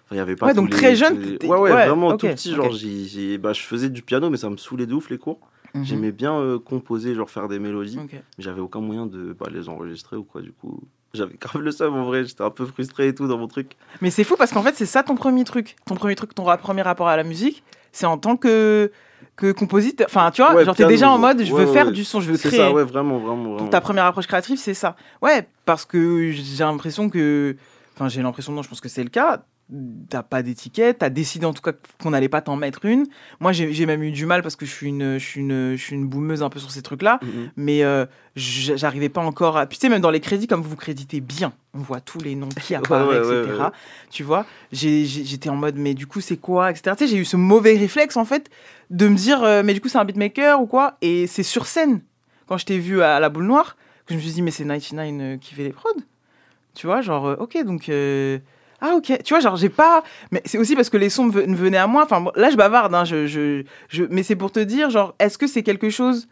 [0.04, 2.08] enfin, il y avait pas Ouais, donc les- très jeune, les- ouais, ouais ouais, vraiment
[2.08, 2.72] ok, tout petit genre ok.
[2.74, 5.40] j'ai, j'ai- bah, je faisais du piano mais ça me saoulait de ouf les cours
[5.72, 5.84] Mhm.
[5.84, 9.68] j'aimais bien euh, composer genre faire des mélodies mais j'avais aucun moyen de bah, les
[9.68, 10.80] enregistrer ou quoi du coup
[11.14, 13.76] j'avais grave le seum en vrai j'étais un peu frustré et tout dans mon truc
[14.00, 15.76] Mais c'est fou parce qu'en fait, c'est ça ton premier truc.
[15.86, 18.90] Ton premier truc, ton premier rapport à la musique, c'est en tant que,
[19.36, 20.06] que compositeur.
[20.08, 21.92] Enfin, tu vois, Ouais, genre, t'es déjà en mode, je veux Ouais, faire ouais.
[21.92, 22.60] du son, je veux C'est créer.
[22.60, 23.56] ça, ouais, vraiment, vraiment, vraiment.
[23.56, 24.96] Donc ta première approche créative, c'est ça.
[25.22, 27.56] Ouais, parce que j'ai l'impression que.
[27.96, 29.42] Enfin, j'ai l'impression, non, je pense que c'est le cas.
[30.08, 33.06] T'as pas d'étiquette, t'as décidé en tout cas qu'on n'allait pas t'en mettre une.
[33.38, 35.80] Moi, j'ai même eu du mal parce que je suis une, je suis une, je
[35.82, 37.20] suis une boumeuse un peu sur ces trucs-là.
[37.22, 37.50] Mhm.
[37.56, 38.04] Mais euh,
[38.34, 39.66] j'arrivais pas encore à.
[39.66, 42.18] Puis tu sais, même dans les crédits, comme vous vous créditez bien, on voit tous
[42.18, 43.60] les noms qui apparaissent, ouais, ouais, etc.
[43.60, 43.70] ouais.
[44.10, 46.96] Tu vois, j'étais en mode, mais du coup, c'est quoi, etc.
[46.98, 48.50] Tu sais, j'ai eu ce mauvais réflexe en fait
[48.90, 51.66] de me dire, euh, mais du coup, c'est un beatmaker ou quoi Et c'est sur
[51.66, 52.00] scène,
[52.48, 54.64] quand je t'ai vu à la boule noire, que je me suis dit, mais c'est
[54.64, 55.90] 99 euh, qui fait les prods.
[56.74, 57.88] Tu vois, genre, ok, donc.
[57.88, 58.38] euh,
[58.80, 59.22] Ah, ok.
[59.24, 60.02] Tu vois, genre, j'ai pas.
[60.30, 62.02] Mais c'est aussi parce que les sons me ve- me venaient à moi.
[62.04, 64.04] Enfin, là, je bavarde, hein, je, je, je...
[64.10, 66.28] mais c'est pour te dire, genre, est-ce que c'est quelque chose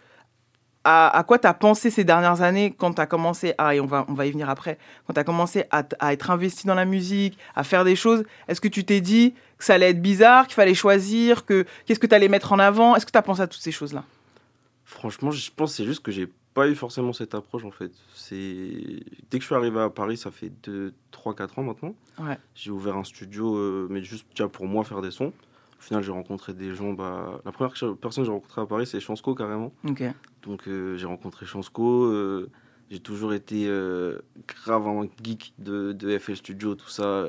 [0.84, 3.86] à, quoi tu as pensé ces dernières années quand tu as commencé à, et on
[3.86, 6.86] va, on va y venir après, quand tu commencé à, à être investi dans la
[6.86, 10.46] musique, à faire des choses, est-ce que tu t'es dit que ça allait être bizarre,
[10.46, 12.96] qu'il fallait choisir, que qu'est-ce que tu allais mettre en avant?
[12.96, 14.04] Est-ce que tu as pensé à toutes ces choses-là?
[14.84, 16.28] Franchement, je pense c'est juste que j'ai
[16.58, 17.92] pas eu forcément cette approche en fait.
[18.14, 21.94] C'est dès que je suis arrivé à Paris, ça fait 2 3 4 ans maintenant.
[22.18, 22.38] Ouais.
[22.54, 25.32] J'ai ouvert un studio euh, mais juste déjà pour moi faire des sons.
[25.78, 28.86] Au final, j'ai rencontré des gens bah la première personne que j'ai rencontrée à Paris,
[28.86, 29.72] c'est Chansco carrément.
[30.42, 32.50] Donc euh, j'ai rencontré Chansco, euh,
[32.90, 34.18] j'ai toujours été euh,
[34.48, 37.24] grave un geek de, de FL Studio, tout ça.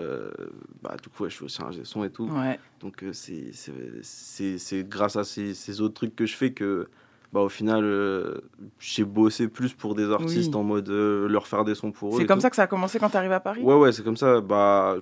[0.82, 2.28] bah, du coup, ouais, je suis aussi un son et tout.
[2.28, 2.60] Ouais.
[2.80, 6.88] Donc c'est- c'est c'est- c'est grâce à ces, ces autres trucs que je fais que
[7.32, 8.42] bah, au final, euh,
[8.80, 10.60] j'ai bossé plus pour des artistes Oui.
[10.60, 12.20] en mode euh, leur faire des sons pour eux.
[12.20, 12.42] C'est comme tout.
[12.42, 13.62] ça que ça a commencé quand tu arrivé à Paris?
[13.62, 14.42] Ouais, ouais, c'est comme ça.
[14.42, 14.96] Bah,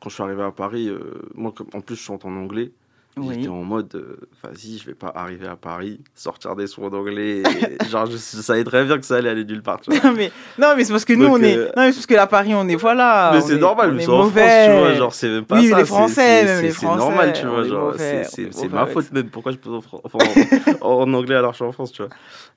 [0.00, 1.00] quand je suis arrivé à Paris, euh,
[1.34, 2.72] moi, en plus, je chante en anglais.
[3.18, 3.34] Oui.
[3.34, 6.92] J'étais en mode, euh, vas-y, je vais pas arriver à Paris, sortir des sons en
[6.94, 7.42] anglais.
[7.80, 9.80] et genre, je, je savais très bien que ça allait aller nulle part.
[9.82, 10.02] tu vois.
[10.10, 11.56] Non, mais, non, mais c'est parce que nous, Donc, on est.
[11.56, 12.76] euh, Non, mais c'est parce que à Paris, on est.
[12.76, 13.32] Voilà.
[13.34, 14.66] mais c'est est- normal, sommes en France, mauvais.
[14.66, 14.94] tu vois.
[14.94, 15.78] Genre, c'est même pas Oui, ça.
[15.78, 17.64] les Français, c'est- normal, tu vois.
[17.64, 19.28] Genre, mauvais, c'est- mauvais ma faute même.
[19.28, 19.70] Pourquoi je peux
[20.80, 22.10] en, anglais alors que je suis en France, tu vois.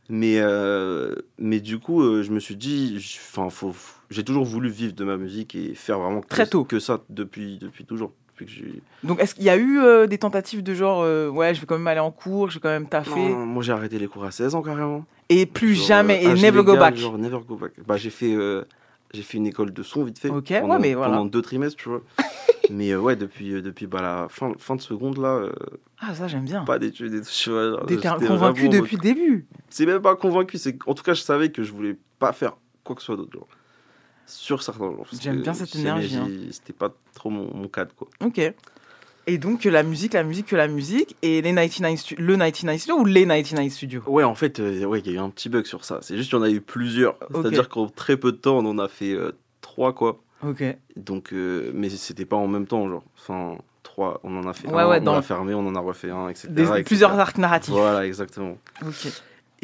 [0.08, 2.96] Mais, euh, mais du coup, euh, je me suis dit,
[3.34, 3.74] enfin, faut,
[4.10, 6.64] j'ai toujours voulu vivre de ma musique et faire vraiment que, Très tôt.
[6.64, 8.14] que ça depuis, depuis toujours.
[8.38, 11.30] Depuis que j'ai- Donc, est-ce qu'il y a eu euh, des tentatives de genre, euh,
[11.30, 13.64] ouais, je vais quand même aller en cours, je vais quand même taffer, Non, moi
[13.64, 15.06] j'ai arrêté les cours à 16 ans carrément.
[15.30, 16.96] et plus Genre, jamais, euh, et never go back.
[16.98, 17.72] Genre never go back.
[17.88, 18.36] Bah j'ai fait,
[19.14, 20.30] j'ai fait une école de son vite fait.
[20.30, 21.12] Ok, ouais, pendant, mais voilà.
[21.14, 22.02] pendant deux trimestres, tu vois.
[22.70, 25.44] mais ouais, depuis, depuis bah, la fin, fin de seconde là,
[26.00, 26.66] Ah, ça, j'aime bien.
[26.66, 27.70] pas d'études et tout, tu vois.
[27.72, 29.46] genre, T'es convaincu depuis le début.
[29.70, 32.58] C'est même pas convaincu, c'est en tout cas je savais que je voulais pas faire
[32.84, 33.32] quoi que ce soit d'autre.
[33.32, 33.48] genre.
[34.28, 36.28] Sur certains parce J'aime bien cette énergie, hein.
[36.52, 38.08] C'était pas trop mon, mon cadre quoi.
[38.24, 38.42] Ok.
[39.28, 42.78] Et donc, la musique, la musique, que la musique, et les 99 stu- le 99
[42.80, 44.04] Studio ou les 99 Studios?
[44.06, 45.98] Ouais, en fait, euh, ouais, il y a eu un petit bug sur ça.
[46.04, 47.18] C'est juste qu'il y en a eu plusieurs.
[47.34, 50.22] C'est-à-dire qu'en très peu de temps, on en a fait euh, trois, quoi.
[50.44, 50.64] Ok.
[50.96, 53.04] Donc, euh, mais c'était pas en même temps, genre.
[53.18, 55.74] Enfin, trois, on en a fait Ouais, un, ouais, on dans- l'a fermé, on en
[55.76, 56.48] a refait un, etc.
[56.52, 56.84] Des- etc.
[56.84, 57.74] plusieurs arcs narratifs.
[57.74, 58.58] Voilà, exactement.
[58.86, 59.08] Ok.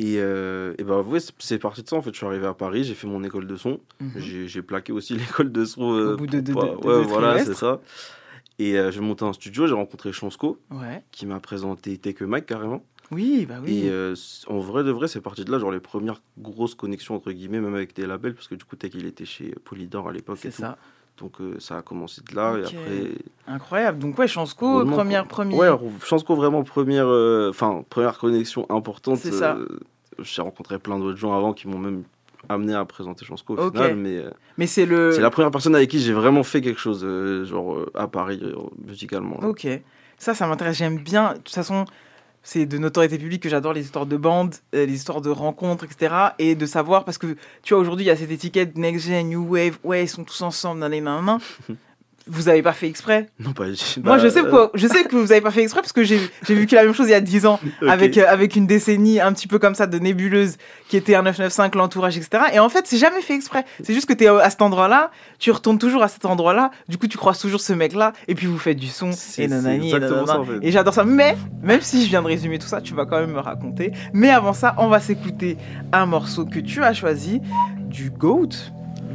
[0.03, 1.95] Et, euh, et bah, ouais, c'est- parti de ça.
[1.95, 3.79] En fait, je suis arrivé à Paris, j'ai fait mon école de son.
[3.99, 4.11] Mhm.
[4.17, 5.13] J'ai j'ai plaqué aussi
[5.45, 5.93] l'école de son.
[5.93, 7.79] euh, Au bout de pas- de- de ouais, voilà, c'est ça.
[8.57, 11.03] Et euh, j'ai monté un studio, j'ai rencontré Chansco, Ouais.
[11.11, 12.83] qui m'a présenté Take Mic carrément.
[13.11, 13.85] Oui, bah oui.
[13.85, 14.15] Et euh,
[14.47, 17.59] en vrai de vrai, c'est parti de là, genre les premières grosses connexions entre guillemets,
[17.59, 20.39] même avec des labels, parce que du coup, Tech il était chez Polydor à l'époque.
[20.41, 20.61] C'est tout.
[20.61, 20.77] ça.
[21.17, 23.11] Donc euh, ça a commencé de là, et après.
[23.47, 23.99] Incroyable.
[23.99, 25.57] Donc, ouais, Chansco, première, première.
[25.59, 29.17] Ouais, Chansco vraiment première, euh, enfin première connexion importante.
[29.17, 29.55] C'est ça.
[29.57, 29.67] euh,
[30.23, 32.03] J'ai rencontré plein d'autres gens avant qui m'ont même
[32.49, 33.73] amené à présenter Chansco au Ok.
[33.75, 35.17] final, mais euh, Mais c'est le.
[35.19, 38.39] la première personne avec qui j'ai vraiment fait quelque chose, euh, genre euh, à Paris
[38.41, 38.55] euh,
[38.87, 39.37] musicalement.
[39.41, 39.47] là.
[39.47, 39.67] Ok.
[40.17, 40.77] Ça, ça m'intéresse.
[40.77, 41.33] J'aime bien.
[41.33, 41.85] De toute façon,
[42.43, 46.13] c'est de notoriété publique que j'adore les histoires de bandes, les histoires de rencontres, etc.
[46.39, 49.29] Et de savoir, parce que tu vois, aujourd'hui, il y a cette étiquette Next Gen,
[49.29, 49.77] New Wave.
[49.83, 51.39] Ouais, ils sont tous ensemble, nan, nan, nan.
[52.27, 53.65] Vous avez pas fait exprès Non, pas.
[53.65, 55.91] Moi, bah, je sais, euh, pourquoi- je sais que vous avez pas fait exprès parce
[55.91, 58.67] que j'ai vécu la même chose il y a 10 ans avec, euh, avec une
[58.67, 60.57] décennie un petit peu comme ça de nébuleuse
[60.87, 62.43] qui était un 995, l'entourage, etc.
[62.53, 63.65] Et en fait, c'est jamais fait exprès.
[63.83, 66.97] C'est juste que tu es à cet endroit-là, tu retournes toujours à cet endroit-là, du
[66.97, 69.95] coup, tu croises toujours ce mec-là, et puis vous faites du son, et nanani, et
[69.95, 70.33] exactement nanana.
[70.33, 70.59] ça, en fait.
[70.61, 71.03] Et j'adore ça.
[71.03, 73.91] Mais, même si je viens de résumer tout ça, tu vas quand même me raconter.
[74.13, 75.57] Mais avant ça, on va s'écouter
[75.91, 77.41] un morceau que tu as choisi,
[77.89, 78.49] du GOAT,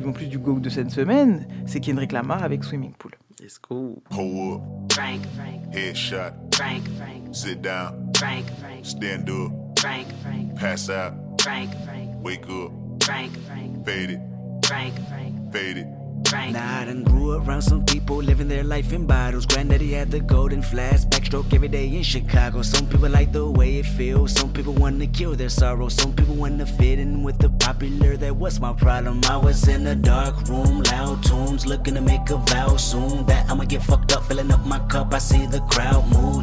[0.07, 3.13] en plus du GOAT de cette semaine, c'est Kendrick Lamar avec Swimming Pool.
[3.41, 4.03] Let's go.
[4.11, 4.93] Pull up.
[4.93, 6.33] Frank, Frank, Headshot.
[6.55, 8.11] Frank, Frank, Sit down.
[8.17, 9.53] Frank, Frank, Stand up.
[9.79, 11.13] Frank, Frank, Pass out.
[11.43, 12.73] Frank, Frank, Wake up.
[13.05, 14.21] Frank, Frank, Fade it.
[14.65, 15.87] Frank, Frank, Fade it.
[16.29, 16.53] Frank.
[16.55, 19.47] Nah, I grew around some people living their life in bottles.
[19.47, 22.63] Granddaddy had the golden flask, backstroke every day in Chicago.
[22.63, 24.33] Some people like the way it feels.
[24.33, 25.89] Some people want to kill their sorrow.
[25.89, 28.17] Some people want to fit in with the popular.
[28.17, 29.21] That was my problem.
[29.25, 33.25] I was in a dark room, loud tunes, looking to make a vow soon.
[33.27, 35.15] That I'ma get fucked up, filling up my cup.
[35.15, 36.36] I see the crowd mood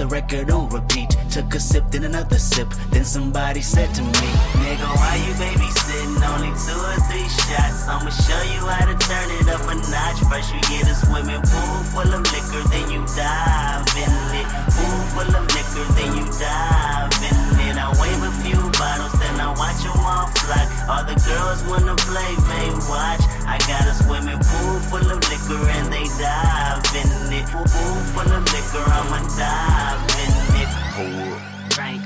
[0.00, 1.10] the record on repeat.
[1.30, 2.68] Took a sip, then another sip.
[2.90, 4.30] Then somebody said to me,
[4.64, 6.16] Nigga, why you babysitting?
[6.24, 7.84] Only two or three shots.
[7.86, 10.20] I'ma show you how to turn it up a notch.
[10.30, 14.48] First you get a swimming pool full of liquor, then you dive in it.
[14.72, 17.39] Pool full of liquor, then you dive in it.
[17.80, 20.62] I wave a few bottles, then I watch them all fly.
[20.88, 23.24] All the girls wanna play, they watch.
[23.48, 27.46] I got a swimming pool full of liquor and they dive in it.
[27.48, 30.70] Pool pool full of liquor, I'ma dive in it.
[30.94, 31.72] Pull up.
[31.72, 32.02] Frank,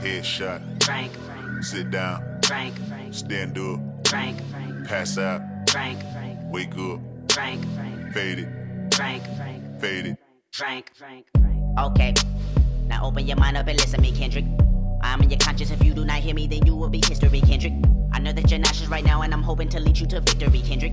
[0.00, 0.60] Headshot.
[0.82, 2.40] Frank, Frank, Sit down.
[2.44, 3.80] Frank, Frank, Stand up.
[4.08, 5.42] Frank, Frank, Pass out.
[5.68, 7.00] Frank, Frank, Wake up.
[7.32, 8.48] Frank, Frank, Fade it.
[8.94, 10.18] Frank, Frank, Fade it.
[10.52, 11.78] Frank, Frank, Frank.
[11.78, 12.14] Okay,
[12.86, 14.44] now open your mind up and listen to me, Kendrick.
[15.02, 15.70] I'm in your conscience.
[15.70, 17.74] If you do not hear me, then you will be history, Kendrick.
[18.12, 20.60] I know that you're nauseous right now, and I'm hoping to lead you to victory,
[20.60, 20.92] Kendrick.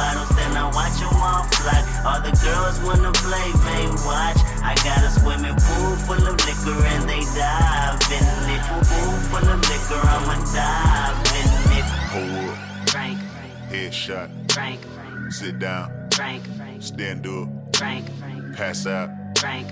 [0.00, 1.80] bottles, then I watch them all fly.
[2.08, 4.40] All the girls wanna play, they watch.
[4.64, 8.62] I got a swimming pool full of liquor and they dive in it.
[8.88, 11.86] Pool full of liquor, I'ma dive in it.
[12.12, 12.56] Pull up.
[12.88, 14.28] Frank, Frank, Headshot.
[14.52, 15.86] Frank, Frank, Sit down.
[16.14, 17.48] Frank, Frank, Stand up.
[17.76, 19.10] Frank, Frank, Pass out.
[19.38, 19.68] Frank,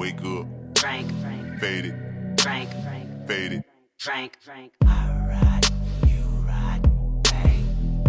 [0.00, 0.46] Wake up,
[0.78, 1.08] Frank,
[1.60, 1.94] fade it,
[2.40, 2.70] Frank,
[3.26, 3.64] fade it.
[3.98, 4.72] Frank, Frank.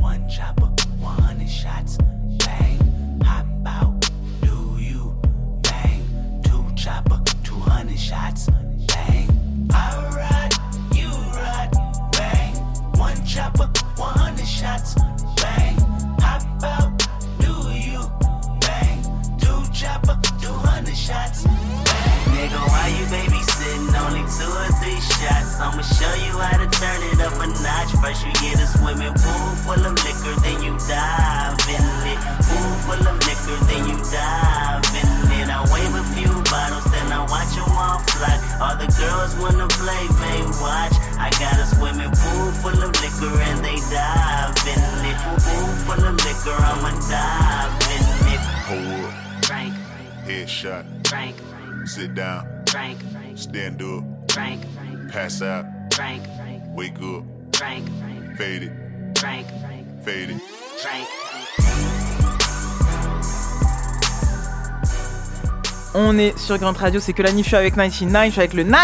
[0.09, 0.68] One chopper, 100
[1.59, 1.97] shots,
[2.45, 2.79] bang.
[3.25, 4.09] Hop out,
[4.41, 5.13] do you,
[5.61, 6.01] bang.
[6.43, 8.47] Two chopper, 200 shots,
[8.87, 9.27] bang.
[9.73, 10.53] I ride,
[10.97, 11.71] you ride,
[12.13, 12.55] bang.
[12.97, 14.68] One chopper, 100 shots,
[66.01, 68.39] On est sur Grand Radio, c'est que la nuit, je suis avec 99, je suis
[68.39, 68.79] avec le 9.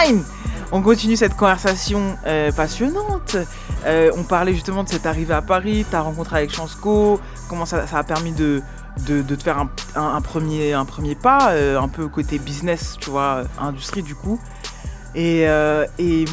[0.73, 3.37] On continue cette conversation euh, passionnante.
[3.85, 7.85] Euh, on parlait justement de cette arrivée à Paris, ta rencontre avec Chansco, comment ça,
[7.89, 8.61] a permis de,
[9.05, 9.59] te faire
[9.95, 10.75] un, premier,
[11.15, 14.37] pas, euh, un peu côté business, tu vois, industrie du coup.
[15.15, 15.45] Et,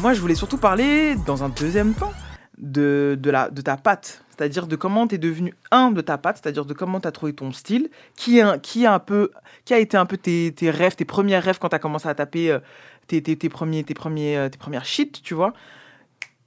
[0.01, 2.11] moi, je voulais surtout parler, dans un deuxième temps,
[2.57, 4.22] de, de ta patte.
[4.35, 7.11] C'est-à-dire de comment tu es devenu un de ta patte, c'est-à-dire de comment tu as
[7.11, 9.29] trouvé ton style, qui, un- qui, est un peu,
[9.65, 12.07] qui a été un peu tes, tes rêves, tes premiers rêves quand tu as commencé
[12.07, 12.59] à taper euh,
[13.07, 15.53] tes, tes, tes premiers, tes, premiers, euh, tes premières shit, tu vois.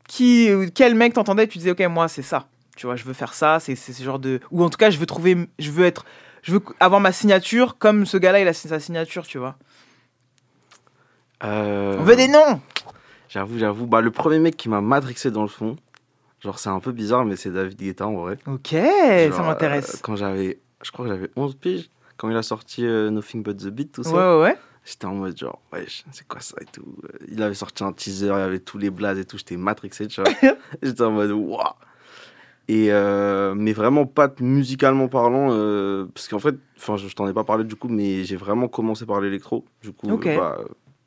[0.09, 2.49] Qui, euh, quel mec t'entendais et tu disais, ok, moi, c'est ça.
[2.77, 4.40] Tu vois, je veux faire ça, c'est c'est ce genre de.
[4.51, 5.49] Ou en tout cas, je veux trouver.
[5.59, 6.05] Je veux être.
[6.42, 9.57] Je veux avoir ma signature comme ce gars-là, il a sa signature, tu vois.
[11.44, 12.61] Euh, On veut des noms
[13.29, 13.87] J'avoue, j'avoue.
[13.87, 15.77] Bah, le premier mec qui m'a matrixé dans le fond,
[16.47, 18.39] genre c'est un peu bizarre, mais c'est David Guetta en vrai.
[18.47, 19.97] Ok, ça m'intéresse.
[19.97, 23.43] euh, quand j'avais, je crois que j'avais 11 piges, quand il a sorti euh, Nothing
[23.43, 24.13] But The Beat, tout ça.
[24.13, 24.57] Ouais, ouais, ouais.
[24.85, 26.85] J'étais en mode genre, wesh, c'est quoi ça et tout.
[27.05, 29.57] Euh, Il avait sorti un teaser, il y avait tous les blazes et tout, j'étais
[29.57, 30.31] matrixé, tu vois.
[30.83, 31.65] j'étais en mode, waouh.
[32.69, 37.29] Et euh, mais vraiment pas musicalement parlant, euh, parce qu'en fait, enfin, je, je t'en
[37.29, 39.65] ai pas parlé du coup, mais j'ai vraiment commencé par l'électro.
[39.83, 40.27] Du coup, Ok.
[40.29, 40.59] euh, bah,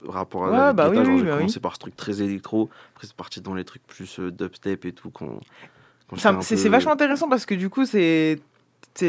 [0.08, 1.62] rapport à Ouais, David bah oui, oui, j'ai bah commencé oui.
[1.62, 2.70] par ce truc très électro.
[2.96, 5.10] Après, c'est parti dans les trucs plus euh, dubstep et tout.
[5.12, 5.40] Quand,
[6.10, 8.40] quand Ça- j'étais un C'est peu- vachement intéressant parce que du coup, c'est.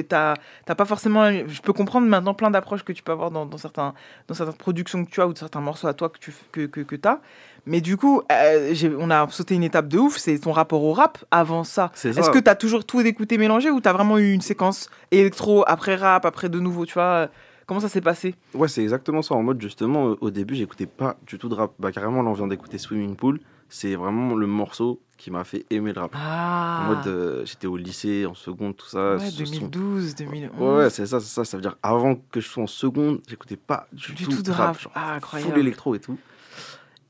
[0.08, 0.36] T'as
[0.76, 1.32] pas forcément.
[1.32, 3.92] Je peux comprendre maintenant plein d'approches que tu peux avoir dans, dans, certains,
[4.28, 6.66] dans certaines productions que tu as ou de certains morceaux à toi que tu que,
[6.66, 7.20] que, que as.
[7.66, 10.92] Mais du coup, euh, on a sauté une étape de ouf, c'est ton rapport au
[10.92, 11.90] rap avant ça.
[12.04, 14.88] Est-ce que tu as toujours tout écouté mélangé ou tu as vraiment eu une séquence
[15.10, 17.28] électro, après rap, après de nouveau, tu vois?
[17.70, 19.36] Comment ça s'est passé Ouais, c'est exactement ça.
[19.36, 21.70] En mode, justement, euh, au début, j'écoutais pas du tout de rap.
[21.78, 23.38] Bah, carrément, là, on vient d'écouter Swimming Pool.
[23.68, 26.10] C'est vraiment le morceau qui m'a fait aimer le rap.
[26.16, 26.80] Ah.
[26.82, 29.14] En mode, euh, j'étais au lycée, en seconde, tout ça.
[29.18, 30.50] Ouais, ce son- 2012, 2011.
[30.60, 31.44] Ouais, ouais, c'est ça, c'est ça.
[31.44, 34.42] Ça veut dire, avant que je sois en seconde, j'écoutais pas du, Du tout, tout
[34.42, 34.66] de rap.
[34.74, 34.80] rap.
[34.80, 35.58] genre, Ah, full incroyable.
[35.60, 36.18] électro et tout.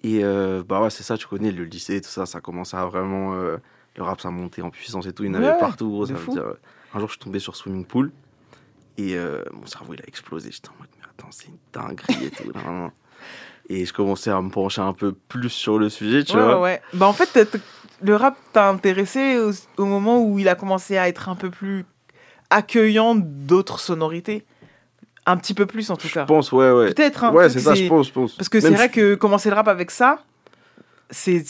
[0.02, 2.84] Et euh, bah ouais, c'est ça, tu connais le lycée, tout ça, ça commençait à
[2.84, 3.32] vraiment.
[3.32, 3.56] euh,
[3.96, 5.24] le rap, ça montait en puissance et tout.
[5.24, 6.02] Il y en avait Ouais, partout, gros.
[6.02, 6.32] de Ça veut fou.
[6.32, 6.44] dire,
[6.92, 8.12] un jour, je suis tombé sur Swimming Pool
[9.08, 10.50] et euh, mon cerveau, il a explosé.
[10.50, 12.50] J'étais en mode, mais attends, c'est une dinguerie et tout.
[13.68, 16.60] Et je commençais à me pencher un peu plus sur le sujet, tu ouais, vois.
[16.60, 16.82] ouais.
[16.92, 17.38] Bah, en fait,
[18.02, 21.50] le rap t'a intéressé au, au moment où il a commencé à être un peu
[21.50, 21.84] plus
[22.50, 24.44] accueillant d'autres sonorités?
[25.26, 26.22] Un petit peu plus, en tout cas.
[26.22, 26.88] Je pense, ouais, ouais.
[26.92, 27.22] Peut-être.
[27.22, 28.34] hein, Ouais, c'est ça, je pense, je pense.
[28.34, 30.24] Parce que c'est vrai que commencer le rap avec ça,
[31.10, 31.44] c'est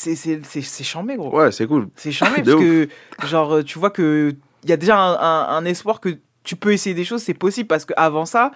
[0.82, 1.34] chambé, gros.
[1.34, 1.88] Ouais, c'est cool.
[1.96, 2.60] C'est chambé, parce ouf.
[2.60, 2.88] que,
[3.26, 4.34] genre, tu vois que
[4.64, 6.18] il y a déjà un, un- un espoir que
[6.50, 8.50] tu peux essayer des choses, c'est possible, parce qu'avant ça,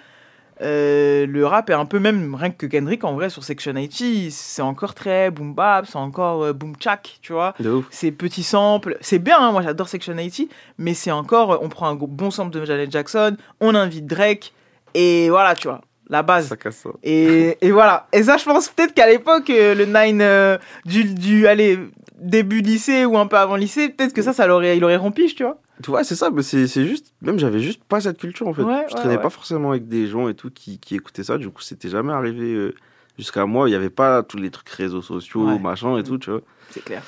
[0.62, 4.30] euh, le rap est un peu même, rien que Kendrick, en vrai, sur Section 80,
[4.33, 7.54] c'est encore très boom bap, c'est encore euh, boom chak, tu vois.
[7.90, 10.46] C'est petit sample, c'est bien, hein, moi j'adore Section 80,
[10.78, 14.52] mais c'est encore, on prend un bon sample de Janet Jackson, on invite Drake,
[14.94, 15.80] et voilà, tu vois,
[16.11, 16.48] la base.
[16.48, 16.90] Ça casse ça.
[17.04, 18.09] Et, et voilà.
[18.12, 21.78] Et ça, je pense peut-être qu'à l'époque, euh, le 9 euh, du, du allez,
[22.18, 25.33] début lycée ou un peu avant lycée, peut-être que ça, ça l'aurait, il aurait rompi,
[25.33, 25.59] tu vois.
[25.82, 27.12] Tu vois, c'est ça, mais c'est c'est juste.
[27.20, 28.62] Même j'avais juste pas cette culture en fait.
[28.62, 29.22] Ouais, je traînais ouais.
[29.22, 31.37] pas forcément avec des gens et tout qui, qui écoutaient ça.
[31.37, 32.74] Du coup, c'était jamais arrivé euh,
[33.18, 33.68] jusqu'à moi.
[33.68, 36.42] Il y avait pas tous les trucs réseaux sociaux, machin et tout, tu vois.
[36.70, 37.02] C'est clair.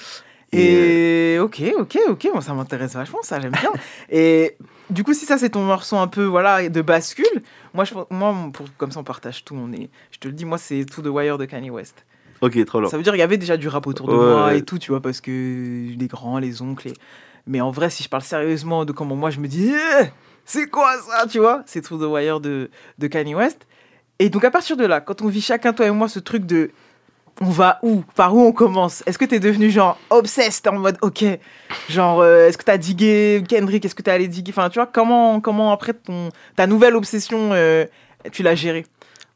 [0.53, 3.71] Et, Et ok, ok, ok, bon, ça m'intéresse vachement, ça j'aime bien.
[4.09, 4.57] et
[4.91, 7.43] du coup, si ça c'est ton morceau un peu voilà de bascule,
[7.75, 10.45] moi, je, moi pour, comme ça on partage tout, on est, je te le dis,
[10.45, 12.07] moi c'est tout The Wire de Kanye West.
[12.41, 12.91] Ok, trop lourd.
[12.91, 14.93] Ça veut dire qu'il y avait déjà du rap autour de moi et tout, tu
[14.93, 16.89] vois, parce que les grands, les oncles.
[16.89, 16.95] et-
[17.47, 20.07] Mais en vrai, si je parle sérieusement de comment moi je me dis, Eh,
[20.45, 21.63] c'est quoi ça, tu vois?
[21.67, 23.67] C'est Through the Wire de, de Kanye West.
[24.19, 26.47] Et donc à partir de là, quand on vit chacun, toi et moi, ce truc
[26.47, 26.71] de
[27.41, 28.03] on va où?
[28.15, 29.03] Par où on commence?
[29.07, 31.23] Est-ce que t'es devenu genre obsessed en mode ok
[31.91, 34.53] Genre euh, est-ce que t'as digué Kendrick Est-ce que t'es allé diguer?
[34.57, 37.85] Enfin tu vois comment comment après ton ta nouvelle obsession euh,
[38.33, 38.87] tu l'as gérée?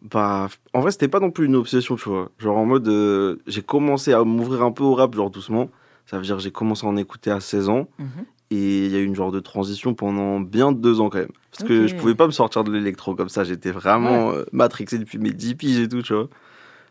[0.03, 2.31] Bah, en vrai, c'était pas non plus une obsession, tu vois.
[2.39, 5.69] Genre en mode, euh, j'ai commencé à m'ouvrir un peu au rap, genre doucement.
[6.11, 7.89] Ça veut dire que j'ai commencé à en écouter à 16 ans.
[7.99, 8.09] Mhm.
[8.53, 11.29] Et il y a eu une genre de transition pendant bien deux ans quand même.
[11.53, 13.45] Parce que je pouvais pas me sortir de l'électro comme ça.
[13.45, 14.37] J'étais vraiment Ouais.
[14.39, 16.29] euh, matrixé depuis mes 10 piges et tout, tu vois.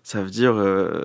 [0.04, 1.04] Ça veut dire, euh,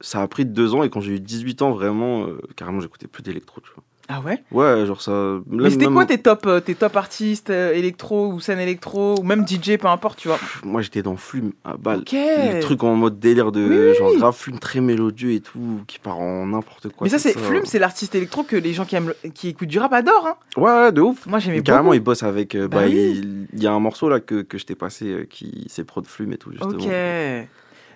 [0.00, 0.82] ça a pris deux ans.
[0.82, 3.84] Et quand j'ai eu 18 ans, vraiment, euh, carrément, j'écoutais plus d'électro, tu vois.
[4.08, 4.42] Ah ouais?
[4.50, 5.38] Ouais, genre ça.
[5.46, 9.22] Mais c'était quoi tes top euh, tes top artistes euh, électro ou scène électro ou
[9.22, 10.38] même DJ peu importe tu vois?
[10.64, 12.00] Moi, j'étais dans Flume à balle.
[12.00, 12.12] Ok.
[12.12, 15.98] Les trucs en mode délire de Oui, genre grave Flume très mélodieux et tout, qui
[15.98, 17.04] part en n'importe quoi.
[17.04, 19.68] Mais ça c'est Flume c'est l'artiste électro que les gens qui aiment le- qui écoutent
[19.68, 20.36] du rap adorent hein.
[20.56, 21.24] Ouais, ouais, de ouf.
[21.26, 21.94] Moi j'aimais Carrément, beaucoup.
[21.94, 22.54] il bosse avec.
[22.54, 23.46] euh, Bah bah, oui.
[23.52, 26.04] il, y a un morceau là que, que je t'ai passé euh, qui c'est prod
[26.06, 26.72] Flume et tout, justement.
[26.72, 26.90] Ok.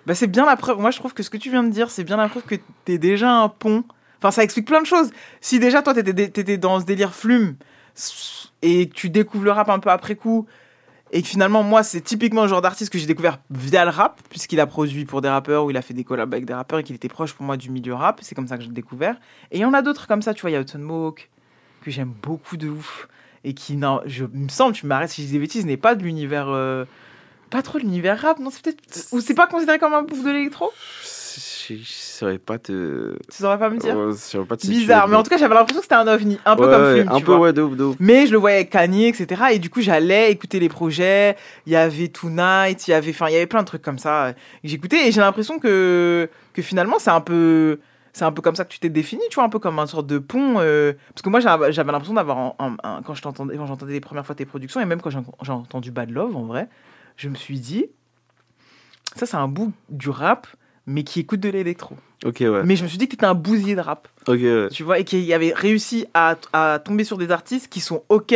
[0.05, 0.79] Bah, c'est bien la preuve.
[0.79, 2.55] Moi, je trouve que ce que tu viens de dire, c'est bien la preuve que
[2.85, 3.83] t'es déjà un pont.
[4.19, 5.11] Enfin, ça explique plein de choses.
[5.41, 7.55] Si déjà, toi, t'étais, dans ce délire flume
[8.61, 10.47] et que tu découvres le rap un peu après coup,
[11.11, 14.19] et que finalement, moi, c'est typiquement le genre d'artiste que j'ai découvert via le rap,
[14.29, 16.79] puisqu'il a produit pour des rappeurs ou il a fait des collabs avec des rappeurs
[16.79, 18.19] et qu'il était proche pour moi du milieu rap.
[18.21, 19.15] C'est comme ça que je l'ai découvert.
[19.51, 20.49] Et il y en a d'autres comme ça, tu vois.
[20.49, 21.13] Il y a Hudson
[21.81, 23.07] que j'aime beaucoup de ouf.
[23.43, 25.95] Et qui, non, je, me semble, tu m'arrêtes si je dis des bêtises, n'est pas
[25.95, 26.49] de l'univers.
[26.49, 26.83] euh,
[27.49, 29.07] pas trop l'univers rap, non, c'est peut-être.
[29.13, 30.71] Ou c'est pas considéré comme un bouffe de l'électro?
[31.67, 33.13] Je je saurais pas te.
[33.31, 35.37] Tu saurais pas me dire Ouais, je pas te situer, Bizarre, mais en tout cas,
[35.37, 37.39] j'avais l'impression que c'était un ovni, un peu Ouais, comme Flume, Un tu peu, vois.
[37.41, 37.95] ouais, de ouf, de ouf.
[37.99, 39.41] Mais je le voyais avec Kanye, etc.
[39.53, 41.35] Et du coup, j'allais écouter les projets.
[41.65, 43.99] Il y avait Tonight, il y avait, enfin, il y avait plein de trucs comme
[43.99, 45.07] ça euh, que j'écoutais.
[45.07, 47.79] Et j'ai l'impression que, que finalement, c'est un peu,
[48.13, 49.87] c'est un peu comme ça que tu t'es défini, tu vois, un peu comme une
[49.87, 50.55] sorte de pont.
[50.59, 54.25] euh, parce que moi, j'avais l'impression d'avoir, un- un- un- quand je j'entendais les premières
[54.25, 56.69] fois tes productions, et même quand j'ai entendu Bad Love, en vrai,
[57.17, 57.87] je me suis dit,
[59.15, 60.47] ça, c'est un bout du rap,
[60.87, 61.95] mais qui écoute de l'électro.
[62.25, 62.63] Ok, ouais.
[62.65, 64.69] Mais je me suis dit que t'étais un bousier de rap Ok, ouais.
[64.71, 68.33] tu vois, et qui avait réussi à, à tomber sur des artistes qui sont ok,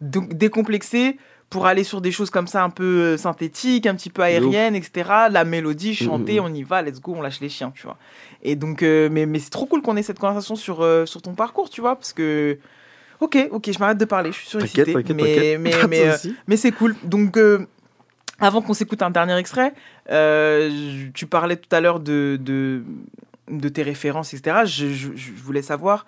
[0.00, 1.16] décomplexés,
[1.50, 4.74] pour aller sur des choses comme ça un peu euh, synthétiques, un petit peu aériennes,
[4.74, 5.08] etc.
[5.30, 6.46] La mélodie, chanter, Mhm.
[6.46, 7.96] on y va, let's go, on lâche les chiens, tu vois.
[8.42, 11.22] Et donc, euh, mais, mais c'est trop cool qu'on ait cette conversation sur, euh, sur
[11.22, 12.58] ton parcours, tu vois, parce que.
[13.20, 16.16] Ok, ok, je m'arrête de parler, je suis t'inquiète, mais, mais, de mais, euh,
[16.48, 16.96] mais c'est cool.
[17.04, 17.66] Donc, euh,
[18.40, 19.74] avant qu'on s'écoute un dernier extrait,
[20.10, 22.82] euh, tu parlais tout à l'heure de, de,
[23.50, 24.62] de tes références, etc.
[24.64, 26.06] Je, je- je voulais savoir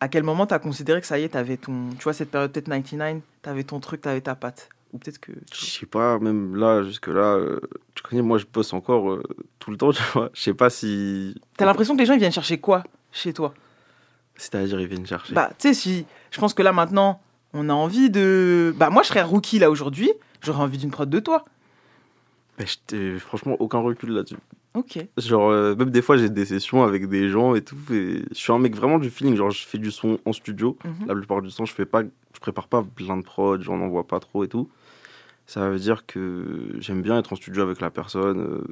[0.00, 1.90] à quel moment tu as considéré que ça y est, tu avais ton.
[1.98, 4.68] Tu vois, cette période, peut-être 99, tu avais ton truc, tu avais ta patte?
[4.92, 5.32] Ou peut-être que.
[5.52, 7.60] Je sais pas, même là, jusque-là, euh,
[7.94, 9.22] tu connais, moi, je bosse encore euh,
[9.58, 10.30] tout le temps, tu vois.
[10.34, 11.34] Je sais pas si.
[11.56, 13.54] T'as l'impression que les gens ils viennent chercher quoi chez toi?
[14.36, 15.34] C'est-à-dire, ils viennent chercher.
[15.34, 16.06] Bah, tu sais, si.
[16.30, 17.20] Je pense que là maintenant,
[17.54, 18.74] on a envie de.
[18.76, 20.10] Bah, moi, je serais rookie là aujourd'hui,
[20.42, 21.44] j'aurais envie d'une prod de toi.
[22.58, 22.64] Bah,
[23.18, 24.36] franchement, aucun recul là-dessus.
[24.74, 24.98] Ok.
[25.16, 27.76] Genre, euh, même des fois, j'ai des sessions avec des gens et tout.
[27.92, 29.34] Et je suis un mec vraiment du feeling.
[29.36, 30.76] Genre, je fais du son en studio.
[30.84, 31.06] Mhm.
[31.08, 34.06] La plupart du temps, je fais pas, je prépare pas plein de prods, j'en envoie
[34.06, 34.68] pas trop et tout.
[35.46, 38.64] Ça veut dire que j'aime bien être en studio avec la personne euh,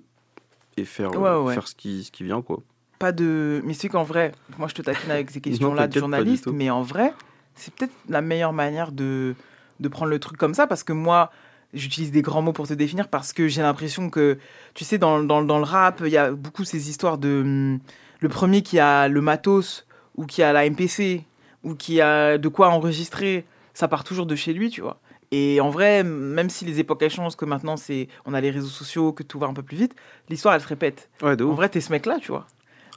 [0.76, 1.54] et faire, Ouais, euh, ouais.
[1.54, 2.58] faire ce, qui, ce qui vient, quoi.
[2.98, 3.60] Pas de.
[3.64, 6.82] Mais c'est qu'en vrai, moi je te taquine avec ces questions-là de journaliste, mais en
[6.82, 7.12] vrai,
[7.54, 9.34] c'est peut-être la meilleure manière de,
[9.80, 11.30] de prendre le truc comme ça parce que moi,
[11.74, 14.38] j'utilise des grands mots pour te définir parce que j'ai l'impression que,
[14.74, 17.40] tu sais, dans, dans, dans le rap, il y a beaucoup ces histoires de.
[17.42, 17.78] hum,
[18.20, 21.24] Le premier qui a le matos ou qui a la MPC
[21.62, 23.44] ou qui a de quoi enregistrer,
[23.74, 24.98] ça part toujours de chez lui, tu vois.
[25.32, 28.50] Et en vrai, même si les époques elles changent, que maintenant c'est, on a les
[28.50, 29.94] réseaux sociaux, que tout va un peu plus vite,
[30.28, 31.08] l'histoire elle se répète.
[31.22, 31.56] Ouais, de En ouf.
[31.56, 32.46] vrai, t'es ce mec-là, tu vois.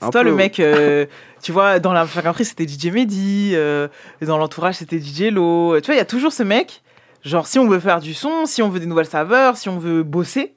[0.01, 1.07] C'est toi peu, le mec, euh,
[1.41, 3.87] tu vois, dans la Free, c'était DJ Mehdi, euh,
[4.21, 5.79] dans l'entourage, c'était DJ Lo.
[5.81, 6.83] Tu vois, il y a toujours ce mec,
[7.23, 9.77] genre, si on veut faire du son, si on veut des nouvelles saveurs, si on
[9.79, 10.55] veut bosser,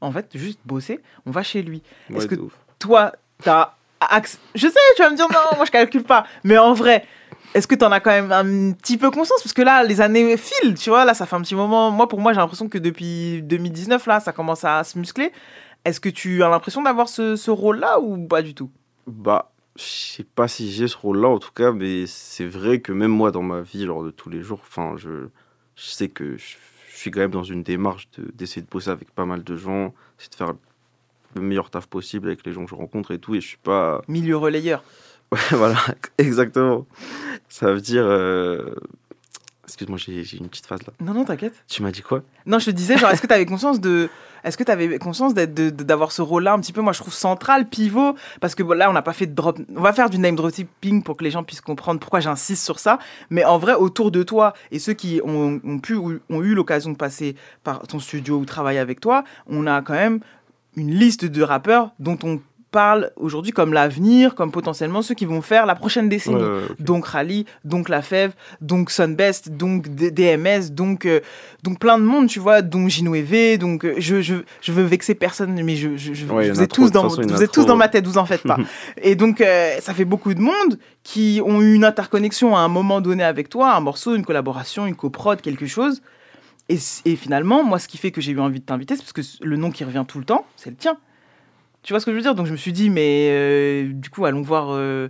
[0.00, 1.82] en fait, juste bosser, on va chez lui.
[2.08, 2.52] Ouais, Est-ce que ouf.
[2.78, 3.74] toi, t'as.
[4.54, 6.24] Je sais, tu vas me dire, non, moi, je calcule pas.
[6.42, 7.04] Mais en vrai,
[7.54, 9.42] est-ce que t'en as quand même un petit peu conscience?
[9.42, 11.90] Parce que là, les années filent, tu vois, là, ça fait un petit moment.
[11.90, 15.32] Moi, pour moi, j'ai l'impression que depuis 2019, là, ça commence à se muscler.
[15.84, 18.70] Est-ce que tu as l'impression d'avoir ce, ce rôle-là ou pas du tout?
[19.06, 22.92] Bah, je sais pas si j'ai ce rôle-là en tout cas, mais c'est vrai que
[22.92, 25.28] même moi dans ma vie, genre de tous les jours, enfin, je,
[25.82, 26.56] je sais que je,
[26.92, 29.56] je suis quand même dans une démarche de- d'essayer de, bosser avec pas mal de
[29.56, 30.52] gens, essayer de faire
[31.34, 33.56] le meilleur taf possible avec les gens que je rencontre et tout, et je suis
[33.58, 34.02] pas.
[34.08, 34.82] Milieu relayeur.
[35.32, 35.78] Ouais, voilà,
[36.18, 36.86] exactement.
[37.48, 38.04] Ça veut dire.
[38.04, 38.74] euh,
[39.70, 40.92] Excuse-moi, j'ai une petite phase là.
[41.00, 41.54] Non, non, t'inquiète.
[41.68, 42.24] Tu m'as dit quoi?
[42.44, 44.08] Non, je te disais, genre, est-ce que tu avais conscience de.
[44.42, 47.68] Est-ce que tu avais conscience d'avoir ce rôle-là un petit peu, moi je trouve central,
[47.68, 49.58] pivot, parce que bon, là on n'a pas fait de drop.
[49.76, 52.78] On va faire du name dropping pour que les gens puissent comprendre pourquoi j'insiste sur
[52.78, 52.98] ça.
[53.28, 56.54] Mais en vrai, autour de toi et ceux qui ont, ont pu ou ont eu
[56.54, 60.20] l'occasion de passer par ton studio ou travailler avec toi, on a quand même
[60.74, 62.40] une liste de rappeurs dont on
[62.70, 66.36] parle aujourd'hui comme l'avenir, comme potentiellement ceux qui vont faire la prochaine décennie.
[66.36, 66.80] Ouais, ouais, ok.
[66.82, 71.20] Donc Rally, donc La Fève, donc Sunbest, donc D- DMS, donc, euh,
[71.62, 74.84] donc plein de monde, tu vois, donc Gino EV, donc euh, je, je, je veux
[74.84, 77.52] vexer personne, mais je, je, Ouais, vous a êtes trop, tous dans, façon, vous êtes
[77.52, 78.58] tous dans ma tête, vous en faites pas.
[79.02, 82.68] Et donc euh, ça fait beaucoup de monde qui ont eu une interconnexion à un
[82.68, 86.02] moment donné avec toi, un morceau, une collaboration, une coprod, quelque chose.
[86.68, 89.12] Et, et finalement, moi, ce qui fait que j'ai eu envie de t'inviter, c'est parce
[89.12, 90.96] que le nom qui revient tout le temps, c'est le tien.
[91.82, 92.34] Tu vois ce que je veux dire?
[92.34, 95.08] Donc je me suis dit, mais euh, du coup, allons voir, euh,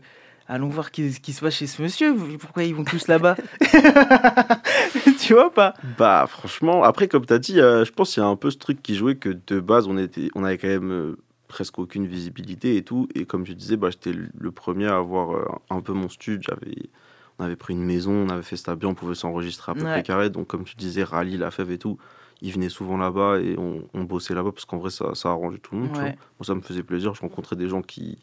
[0.48, 2.14] allons voir qui- ce qui se passe chez ce monsieur.
[2.38, 3.36] Pourquoi ils vont tous là-bas?
[5.20, 5.74] Tu vois pas?
[5.98, 8.50] Bah franchement, après comme tu as dit, euh, je pense qu'il y a un peu
[8.50, 11.16] ce truc qui jouait que de base on était, on avait quand même
[11.46, 13.08] presque aucune visibilité et tout.
[13.14, 16.40] Et comme je disais, bah, j'étais le- premier à avoir un peu mon studio.
[16.42, 16.76] J'avais,
[17.38, 19.82] on avait pris une maison, on avait fait ça bien, on pouvait s'enregistrer à peu
[19.84, 19.90] Ouais.
[19.92, 20.30] près carré.
[20.30, 21.98] Donc comme tu disais, Rally, La Fève et tout,
[22.42, 25.58] ils venaient souvent là-bas et on, on bossait là-bas parce qu'en vrai ça, ça arrangeait
[25.58, 25.96] tout le monde.
[25.96, 26.16] Ouais.
[26.38, 28.18] Moi ça me faisait plaisir, je rencontrais des gens qui,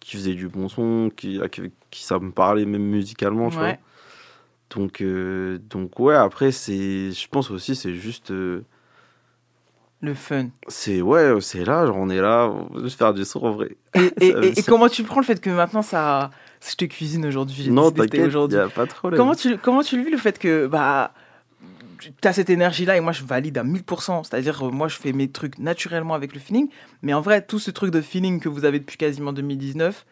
[0.00, 3.62] qui faisaient du bon son, qui, qui, qui savent me parler même musicalement, tu Ouais.
[3.64, 3.78] vois.
[4.70, 8.30] Donc, euh, donc ouais, après, c'est, je pense aussi, c'est juste.
[8.30, 8.64] euh,
[10.00, 10.46] Le fun.
[10.66, 13.76] c'est, ouais, c'est là, genre, on est là, on veut faire du son en vrai.
[13.94, 16.30] Et, et- comment tu prends le fait que maintenant ça.
[16.66, 17.68] Je te cuisine aujourd'hui.
[17.70, 18.58] Non, t'inquiète, aujourd'hui.
[18.58, 19.18] a pas de problème.
[19.18, 21.12] Comment tu, comment tu le vis le fait que bah,
[22.20, 24.24] tu as cette énergie-là et moi je valide à 1000%.
[24.24, 26.68] C'est-à-dire, euh, moi je fais mes trucs naturellement avec le feeling.
[27.02, 30.06] Mais en vrai, tout ce truc de feeling que vous avez depuis quasiment 2019,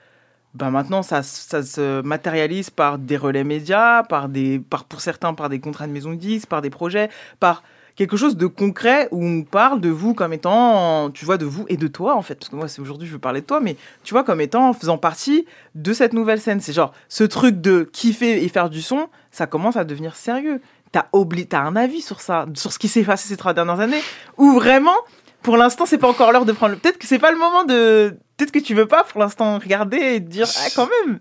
[0.55, 5.35] bah maintenant ça, ça se matérialise par des relais médias, par des, par, pour certains
[5.35, 7.63] par des contrats de maison de 10, par des projets, par
[8.01, 11.67] quelque chose de concret où on parle de vous comme étant, tu vois, de vous
[11.69, 12.37] et de toi en fait.
[12.37, 14.73] Parce que moi, c'est aujourd'hui, je veux parler de toi, mais tu vois, comme étant,
[14.73, 16.61] faisant partie de cette nouvelle scène.
[16.61, 20.61] C'est genre, ce truc de kiffer et faire du son, ça commence à devenir sérieux.
[20.93, 23.79] T'as oublié, t'as un avis sur ça, sur ce qui s'est passé ces trois dernières
[23.81, 24.03] années,
[24.39, 24.97] ou vraiment,
[25.43, 26.75] pour l'instant, c'est pas encore l'heure de prendre.
[26.77, 28.17] Peut-être que c'est pas le moment de.
[28.37, 31.21] Peut-être que tu veux pas pour l'instant regarder et te dire, ah, quand même.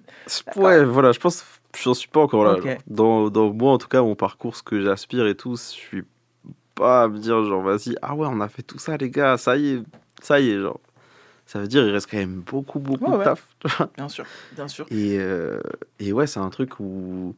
[0.56, 1.44] Ouais, voilà, je pense,
[1.82, 2.56] j'en suis pas encore là.
[2.88, 6.04] Dans, dans moi, en tout cas, mon parcours, ce que j'aspire et tout, je suis
[6.76, 9.38] pas à me dire, genre, vas-y, ah ouais, on a fait tout ça, les gars,
[9.38, 9.84] ça y est,
[10.22, 10.80] ça y est, genre.
[11.46, 13.24] Ça veut dire, il reste quand même beaucoup, beaucoup Ouais, de ouais.
[13.26, 13.44] taf.
[13.98, 14.24] Bien sûr,
[14.56, 14.86] bien sûr.
[14.92, 15.60] Et, euh,
[16.00, 17.36] et ouais, c'est un truc où.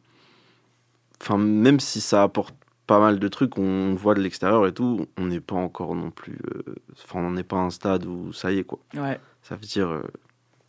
[1.22, 2.56] Enfin, même si ça apporte
[2.88, 6.10] pas mal de trucs, on voit de l'extérieur et tout, on n'est pas encore non
[6.12, 6.38] plus.
[6.56, 8.80] euh, Enfin, on n'est pas à un stade où ça y est, quoi.
[8.96, 9.20] Ouais.
[9.44, 9.88] Ça veut dire.
[9.90, 10.02] euh,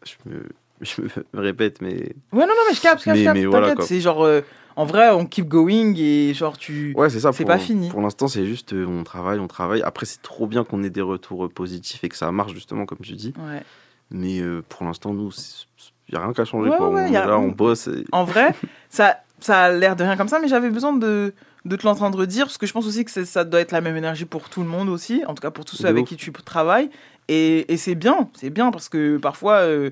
[0.05, 0.43] je, me,
[0.83, 1.01] je
[1.33, 1.95] me répète, mais.
[2.33, 4.43] Ouais, non, non, mais je capte, je capte, voilà, c'est genre, euh,
[4.77, 6.93] en vrai, on keep going et genre, tu.
[6.97, 7.33] Ouais, c'est ça.
[7.33, 7.89] C'est pour- pas fini.
[7.89, 9.83] Pour l'instant, c'est juste euh, on travaille, on travaille.
[9.83, 12.85] Après, c'est trop bien qu'on ait des retours euh, positifs et que ça marche, justement,
[12.87, 13.33] comme tu dis.
[13.39, 13.63] Ouais.
[14.11, 15.31] Mais euh, pour l'instant, nous,
[16.09, 16.71] il n'y a rien qu'à changer.
[16.71, 16.91] Ouais, quoi.
[16.91, 17.89] ouais, on y a- là, on bosse.
[17.89, 18.55] et- En vrai,
[18.91, 21.35] ça, ça a l'air de rien comme ça, mais j'avais besoin de,
[21.65, 23.97] de te l'entendre dire, parce que je pense aussi que ça doit être la même
[23.97, 26.09] énergie pour tout le monde aussi, en tout cas pour tous ceux De avec ouf.
[26.09, 26.91] qui tu travailles.
[27.29, 29.91] Et, et c'est bien, c'est bien, parce que parfois, euh,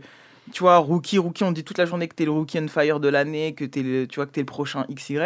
[0.53, 2.99] tu vois, rookie, rookie, on dit toute la journée que t'es le rookie on fire
[3.01, 5.19] de l'année, que t'es le, tu vois, que t'es le prochain XY.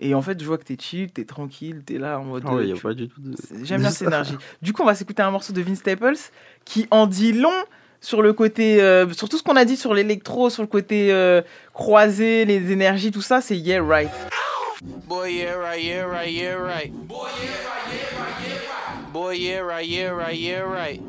[0.00, 2.42] Et en fait, je vois que t'es chill, t'es tranquille, t'es là en mode.
[2.46, 4.36] Ah ouais, euh, y a tu- pas du tout de- J'aime bien cette énergie.
[4.60, 6.16] Du coup, on va s'écouter un morceau de Vince Staples
[6.64, 7.50] qui en dit long
[8.02, 11.10] sur le côté, euh, sur tout ce qu'on a dit sur l'électro, sur le côté
[11.12, 11.40] euh,
[11.72, 14.10] croisé, les énergies, tout ça, c'est Yeah Right.
[15.06, 16.92] Boy, yeah, right, yeah, right, yeah, right.
[16.92, 19.12] Boy, yeah, right, yeah, right, yeah, right.
[19.12, 21.00] Boy, yeah, right, yeah, right, yeah, right.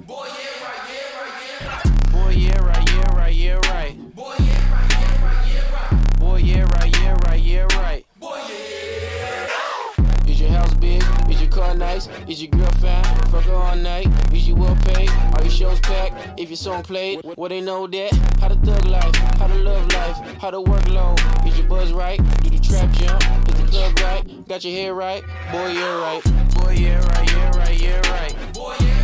[11.53, 12.07] Car nice?
[12.27, 13.03] Is your girl fine?
[13.29, 14.07] Fuck her all night.
[14.33, 15.09] Is you well paid?
[15.09, 16.39] Are your shows packed?
[16.39, 18.13] If your song played, well they know that.
[18.39, 19.15] How the thug life?
[19.37, 20.17] How the love life?
[20.41, 21.47] How to work workload?
[21.47, 22.17] Is your buzz right?
[22.41, 23.49] Do the trap jump?
[23.49, 24.47] Is the club right?
[24.47, 25.23] Got your hair right?
[25.51, 26.23] Boy, you're right.
[26.55, 28.53] Boy, yeah, right, yeah, right, yeah, right.
[28.53, 29.02] Boy, yeah,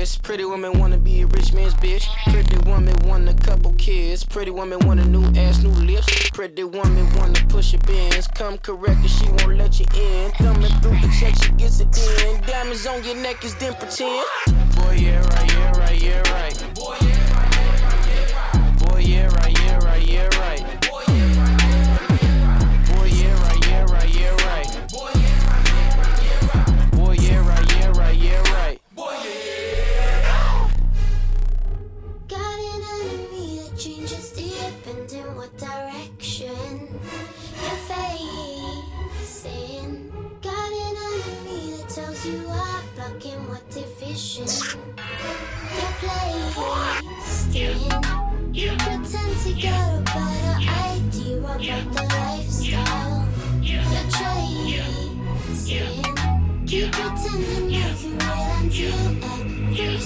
[0.00, 2.08] Pretty woman wanna be a rich man's bitch.
[2.32, 4.24] Pretty woman want a couple kids.
[4.24, 6.30] Pretty woman want a new ass, new lips.
[6.30, 8.26] Pretty woman wanna push your bins.
[8.28, 10.30] Come correct and she won't let you in.
[10.38, 11.94] Thumbing through the check, she gets it
[12.24, 12.40] in.
[12.46, 14.24] Diamonds on your neck is then pretend.
[14.74, 16.29] Boy, yeah, right, yeah, right, yeah, right.
[48.60, 50.56] You pretend to get a better
[50.92, 53.26] idea about the lifestyle.
[53.62, 54.50] You're trying.
[56.66, 58.92] Keep pretending like you're real until
[59.74, 59.98] every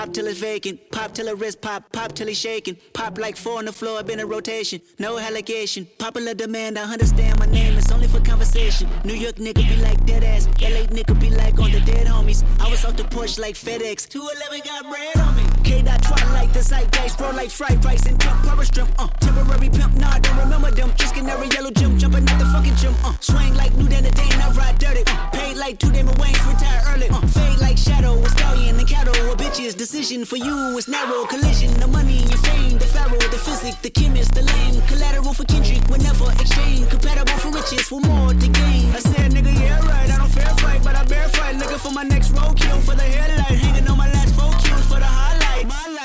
[0.00, 2.74] Pop till it's vacant, pop till her wrist pop, pop till he's shaking.
[2.94, 5.86] Pop like four on the floor, I've been in rotation, no allegation.
[5.98, 8.88] Popular demand, I understand my name, it's only for conversation.
[9.04, 12.42] New York nigga be like dead ass, LA nigga be like on the dead homies.
[12.60, 15.49] I was off the porch like FedEx, 211 got bread on me.
[15.70, 19.06] K dot twilight, the zeitgeist, bro like fried rice and temp, power strip, uh.
[19.20, 20.92] Temporary pimp, nah, I don't remember them.
[20.96, 23.14] Just canary yellow gym, jumping at the fucking gym, uh.
[23.20, 25.30] Swing like new than a day, and I ride dirty, uh.
[25.30, 27.20] Paid like two Damon Wayne's, retire early, uh.
[27.28, 31.24] Fade like shadow, a stallion and cattle, a bitch's decision for you is narrow.
[31.26, 34.82] Collision, the money your fame, the pharaoh, the physic, the chemist, the lame.
[34.88, 36.90] Collateral for Kendrick, we never exchange.
[36.90, 38.90] Compatible for riches, for more to gain.
[38.90, 41.54] I said, nigga, yeah, right, I don't fair fight, but I bear fight.
[41.62, 43.58] Looking for my next roadkill for the headlight.
[43.62, 45.29] Hanging on my last four kills for the highlight.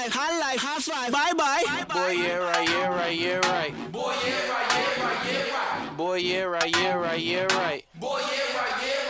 [0.06, 1.86] Life, high life, high five, bye bye.
[1.92, 3.92] Boy, yeah, right, yeah, right, yeah, right.
[3.92, 5.98] Boy, yeah, right, yeah, right, yeah, right.
[5.98, 7.86] Boy, yeah, right, yeah, right, yeah, right.
[7.96, 9.05] Boy, yeah, right, yeah,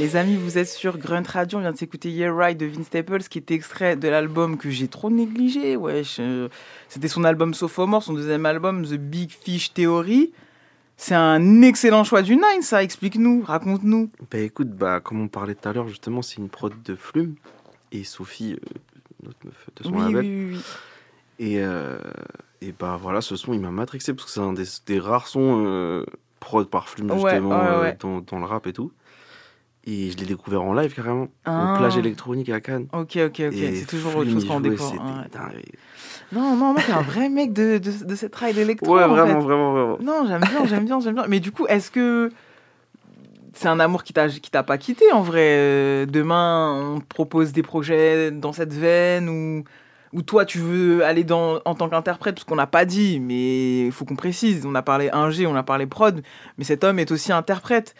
[0.00, 2.86] Les amis, vous êtes sur Grunt Radio, on vient de s'écouter Yeah Right de Vince
[2.86, 5.76] Staples, qui est extrait de l'album que j'ai trop négligé.
[5.76, 6.16] Wesh.
[6.20, 6.48] euh,
[6.88, 10.32] C'était son album Sophomore, son deuxième album, The Big Fish Theory.
[10.96, 12.82] C'est un excellent choix du Nine, ça.
[12.82, 14.10] Explique-nous, raconte-nous.
[14.30, 17.34] Bah écoute, bah, comme on parlait tout à l'heure, justement, c'est une prod de Flume
[17.92, 18.78] et Sophie, euh,
[19.26, 20.24] notre meuf de son Oui, label.
[20.24, 20.60] oui, oui, oui.
[21.46, 21.98] Et, euh,
[22.62, 25.26] et bah voilà, ce son, il m'a matrixé parce que c'est un des, des rares
[25.26, 26.04] sons euh,
[26.38, 27.96] prod par Flume, Ouais, justement, ouais, ouais.
[28.00, 28.92] Dans, dans le rap et tout.
[29.86, 31.72] Et je l'ai découvert en live carrément, Ah.
[31.74, 32.86] au plage électronique à Cannes.
[32.92, 33.54] Ok, ok, ok.
[33.54, 34.92] C'est toujours autre chose qu'on découvre.
[34.94, 35.62] ouais.
[36.32, 38.94] Non, non, moi, t'es un vrai mec de, de, de cette ride électro.
[38.94, 39.44] Ouais, en vraiment, fait.
[39.46, 39.98] vraiment, vraiment.
[40.02, 41.24] Non, j'aime bien, j'aime bien, j'aime bien.
[41.28, 42.30] Mais du coup, est-ce que
[43.54, 47.62] c'est un amour qui t'a pas quitté en vrai Euh, Demain, on te propose des
[47.62, 49.64] projets dans cette veine ou
[50.12, 53.86] ou toi tu veux aller dans en tant qu'interprète parce qu'on n'a pas dit, mais
[53.86, 54.66] il faut qu'on précise.
[54.66, 56.20] On a parlé ingé, on a parlé prod,
[56.58, 57.94] mais cet homme est aussi interprète.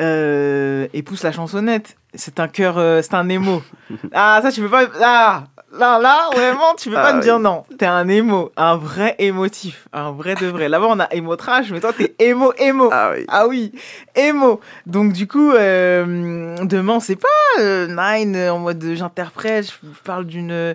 [0.00, 1.96] Euh, et pousse la chansonnette.
[2.14, 3.62] C'est un cœur, euh, c'est un émo.
[4.12, 4.84] ah ça tu peux pas.
[5.02, 7.64] Ah là là vraiment tu peux pas Ah, me dire non.
[7.78, 10.70] T'es un émo, un vrai émotif, un vrai de vrai.
[10.70, 12.88] Là-bas on a émo trash, mais toi t'es émo émo.
[12.90, 13.24] Ah oui.
[13.28, 13.72] Ah oui,
[14.14, 14.60] émo.
[14.86, 20.74] Donc du coup euh, demain c'est pas Nine en mode j'interprète, je parle d'une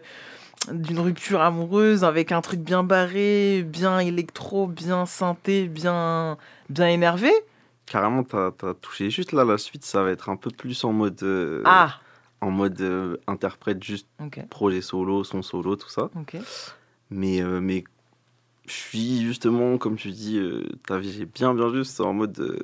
[0.72, 6.38] d'une rupture amoureuse avec un truc bien barré, bien électro, bien synthé, bien
[6.70, 7.32] bien énervé.
[7.88, 10.94] Carrément, t'as as touché juste là, la suite, ça va être un peu plus en
[10.94, 11.22] mode.
[11.24, 12.00] euh, Ah.
[12.42, 14.08] En mode euh, interprète, juste
[14.50, 16.12] projet solo, son solo, tout ça.
[17.10, 17.84] Mais, euh, mais
[18.68, 20.40] je suis justement, comme tu dis,
[20.86, 22.64] t'as vu, j'ai bien, bien juste en mode.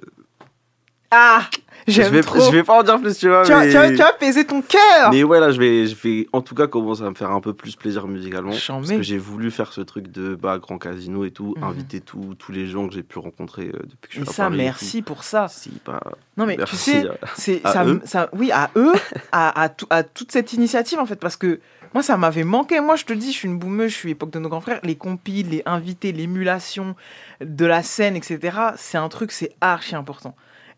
[1.13, 1.49] Euh, Ah,
[1.87, 2.39] je vais, trop.
[2.39, 3.43] je vais pas en dire plus, tu vois.
[3.43, 3.69] Tu as, mais...
[3.71, 5.11] tu as- tu as apaisé ton cœur.
[5.11, 7.41] Mais ouais, là, je vais, je vais en tout cas commencer à me faire un
[7.41, 8.51] peu plus plaisir musicalement.
[8.67, 11.63] Parce que j'ai voulu faire ce truc de bah, grand casino et tout, Mhm.
[11.63, 14.29] inviter tous tous les gens que j'ai pu rencontrer euh, depuis que je Et suis
[14.29, 15.07] à ça, Paris et merci tout.
[15.13, 15.47] pour ça.
[15.49, 15.99] Si, bah,
[16.37, 18.93] Non mais tu sais, à- c'est ça, ça- oui à eux,
[19.33, 21.59] à, à, tout- à toute cette initiative en fait, parce que
[21.93, 22.79] moi ça m'avait manqué.
[22.79, 24.79] Moi je te dis, je suis une boumeuse, je suis époque de nos grands frères.
[24.83, 26.95] Les compiles, les invités, l'émulation
[27.41, 28.39] de la scène, etc.
[28.77, 30.33] C'est un truc, c'est archi important.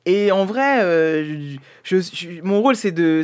[0.07, 1.55] Et en vrai, euh,
[2.43, 3.23] mon rôle c'est de,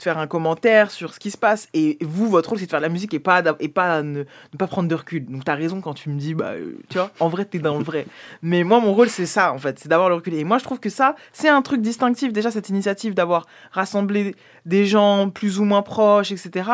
[0.00, 1.68] faire un commentaire sur ce qui se passe.
[1.74, 4.24] Et vous, votre rôle c'est de faire de la musique et pas, et ne,
[4.56, 5.26] pas prendre de recul.
[5.26, 7.78] Donc t'as raison quand tu me dis, bah, euh, tu vois, en vrai t'es dans
[7.78, 8.06] le vrai.
[8.42, 10.34] Mais moi, mon rôle, c'est ça, en fait, c'est d'avoir le recul.
[10.34, 14.36] Et moi, je trouve que ça, c'est un truc distinctif, déjà, cette initiative d'avoir rassemblé
[14.66, 16.70] des gens plus ou moins proches, etc.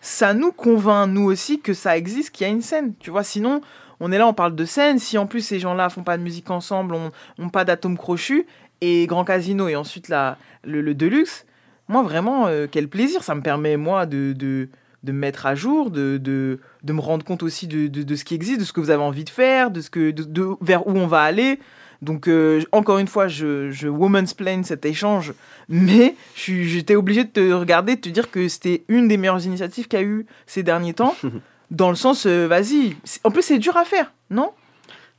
[0.00, 2.94] Ça nous convainc, nous aussi, que ça existe, qu'il y a une scène.
[2.98, 3.60] Tu vois, sinon,
[4.04, 4.98] on est là, on parle de scène.
[4.98, 8.46] Si en plus ces gens-là font pas de musique ensemble, on ont pas d'atomes crochus,
[8.82, 11.46] et Grand Casino, et ensuite la, le, le Deluxe,
[11.88, 13.22] moi, vraiment, euh, quel plaisir.
[13.22, 14.34] Ça me permet, moi, de.
[14.34, 14.68] de
[15.04, 18.14] de me mettre à jour, de, de, de me rendre compte aussi de, de, de
[18.14, 20.22] ce qui existe, de ce que vous avez envie de faire, de ce que, de,
[20.22, 21.58] de- vers où on va aller.
[22.02, 25.32] Donc, euh, encore une fois, je, je woman's plane cet échange,
[25.68, 29.88] mais j'étais obligé de te regarder, de te dire que c'était une des meilleures initiatives
[29.88, 31.16] qu'il y a eu ces derniers temps,
[31.72, 32.94] dans le sens, euh, vas-y.
[33.24, 34.52] En plus, c'est dur à faire, non?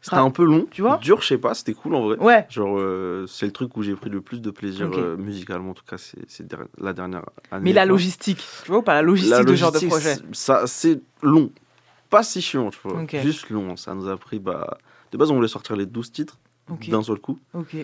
[0.03, 0.67] C'était un peu long.
[0.69, 2.17] Tu vois Dur, je sais pas, c'était cool en vrai.
[2.17, 2.45] Ouais.
[2.49, 5.73] Genre, euh, c'est le truc où j'ai pris le plus de plaisir euh, musicalement, en
[5.73, 6.43] tout cas, c'est
[6.77, 7.63] la dernière année.
[7.63, 9.89] Mais la logistique, tu vois, ou pas la logistique La de ce genre de logistique,
[9.89, 11.51] projet c'est- Ça, c'est long.
[12.09, 13.01] Pas si chiant, tu vois.
[13.23, 13.77] Juste long.
[13.77, 14.39] Ça nous a pris.
[14.39, 14.77] Bah...
[15.13, 16.37] De base, on voulait sortir les 12 titres
[16.89, 17.39] d'un seul coup.
[17.53, 17.75] Ok.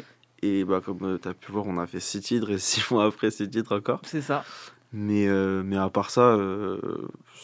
[0.42, 3.06] Et bah, comme tu as pu voir, on a fait six titres et six mois
[3.06, 4.02] après, six titres encore.
[4.06, 4.44] C'est ça.
[4.92, 6.80] Mais, euh, mais à part ça, euh,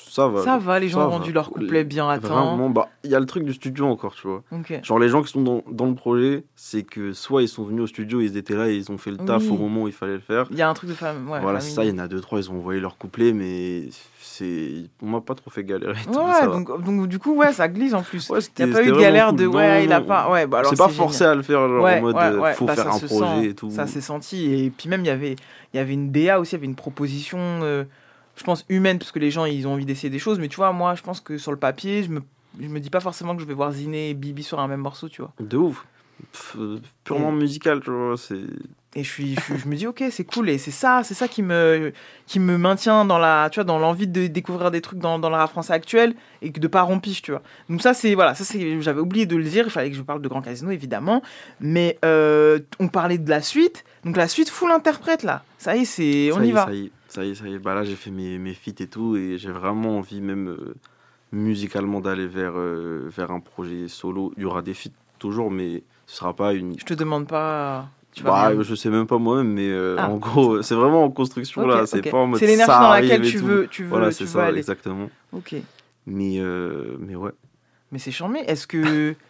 [0.10, 0.42] ça va.
[0.44, 2.48] Ça va, les gens ont rendu leur couplet bien à temps.
[2.48, 4.44] Vraiment, bah, il y a le truc du studio encore, tu vois.
[4.82, 7.84] Genre, les gens qui sont dans, dans le projet, c'est que soit ils sont venus
[7.84, 9.50] au studio, ils étaient là et ils ont fait le taf Oui.
[9.50, 10.48] au moment où il fallait le faire.
[10.50, 11.30] Il y a un truc de femme.
[11.30, 11.74] Ouais, voilà, famille.
[11.76, 13.90] ça, il y en a deux, trois, ils ont envoyé leur couplet, mais
[14.26, 14.90] c'est.
[15.02, 15.94] On m'a pas trop fait galérer.
[16.08, 18.28] Ouais, donc, donc du coup, ouais, ça glisse en plus.
[18.30, 20.30] il n'y a pas eu de galère de ouais, Non, il a pas.
[20.30, 20.98] Ouais, bah alors c'est pas génial.
[20.98, 23.54] forcé à le faire, genre, en mode, euh, faut bah, faire un projet sent, et
[23.54, 23.70] tout.
[23.70, 24.52] Ça s'est senti.
[24.54, 25.34] Et puis même, il y avait,
[25.74, 27.84] il y avait une DA aussi, il y avait une proposition, euh,
[28.36, 30.40] je pense, humaine, parce que les gens, ils ont envie d'essayer des choses.
[30.40, 32.22] Mais tu vois, moi, je pense que sur le papier, je me,
[32.60, 34.82] je me dis pas forcément que je vais voir Ziné et Bibi sur un même
[34.82, 35.32] morceau, tu vois.
[35.40, 35.86] De ouf.
[36.32, 38.16] Pff, euh, purement musical, tu vois.
[38.18, 38.42] C'est.
[38.98, 40.50] Et je, suis, je, suis- je me dis, ok, c'est cool.
[40.50, 41.92] Et c'est ça, c'est ça qui me,
[42.28, 45.30] qui me maintient dans la, tu vois, dans l'envie de découvrir des trucs dans, dans
[45.30, 47.42] le rap français actuel et que de pas rompiche, tu vois.
[47.70, 49.66] Donc ça, c'est, voilà, ça, c'est, j'avais oublié de le dire.
[49.68, 51.22] Il fallait que je parle de Grand Casino, évidemment.
[51.60, 53.84] Mais euh, on parlait de la suite.
[54.06, 55.44] Donc la suite, full interprète, là.
[55.58, 56.64] Ça y est, c'est, on y, va.
[56.66, 57.60] Ça y est, ça y est, ça y est.
[57.60, 60.74] Bah là, j'ai fait mes, mes feats et tout, et j'ai vraiment envie, même euh,
[61.34, 64.32] musicalement, d'aller vers, euh, vers un projet solo.
[64.38, 64.90] Il y aura des feats
[65.20, 66.80] toujours, mais ce sera pas une.
[66.80, 67.90] Je te demande pas.
[68.16, 68.64] Tu Bah, bien.
[68.64, 70.10] je sais même pas moi-même, mais euh, Ah.
[70.10, 71.86] en gros, c'est vraiment en construction là.
[71.86, 72.10] C'est ok.
[72.12, 72.40] pas en mode.
[72.40, 74.58] C'est l'énergie dans laquelle tu veux- tu veux- Voilà, c'est ça, aller.
[74.60, 75.10] exactement.
[75.34, 75.54] Ok.
[76.08, 77.32] Mais, euh, mais ouais.
[77.92, 78.40] Mais c'est charmé.
[78.48, 79.14] Est-ce que.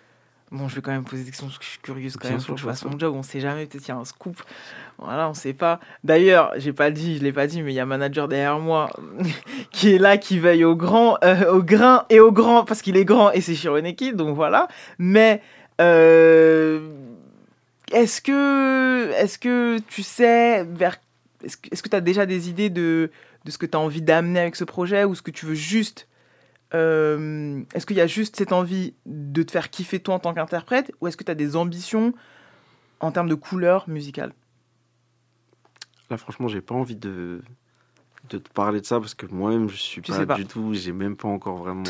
[0.52, 2.38] Bon, je vais quand même poser des questions parce que je suis curieuse quand Bien
[2.38, 3.14] même sûr, pour que je fasse mon job.
[3.18, 4.38] On sait jamais, peut-être qu'il y a un scoop.
[5.00, 5.80] Voilà, on sait pas.
[6.04, 8.60] D'ailleurs, j'ai pas dit, je l'ai pas dit, mais il y a un manager derrière
[8.60, 8.92] moi
[9.72, 12.96] qui est là, qui veille au grand, euh, au grain et au grand parce qu'il
[12.96, 14.68] est grand et c'est Shironeki, donc voilà.
[15.00, 15.42] Mais
[15.82, 16.80] euh,
[17.92, 20.98] est-ce que, est-ce que tu sais vers,
[21.44, 23.12] est-ce que, tu as déjà des idées de,
[23.46, 25.56] de ce que tu as envie d'amener avec ce projet ou ce que tu veux
[25.56, 26.08] juste
[26.74, 30.34] euh, est-ce qu'il y a juste cette envie de te faire kiffer toi en tant
[30.34, 32.14] qu'interprète ou est-ce que tu as des ambitions
[33.00, 34.34] en termes de couleur musicale?
[36.10, 37.42] Là, franchement, j'ai pas envie de,
[38.30, 40.36] de te parler de ça parce que moi-même, je suis pas, pas.
[40.36, 40.74] du tout.
[40.74, 41.84] J'ai même pas encore vraiment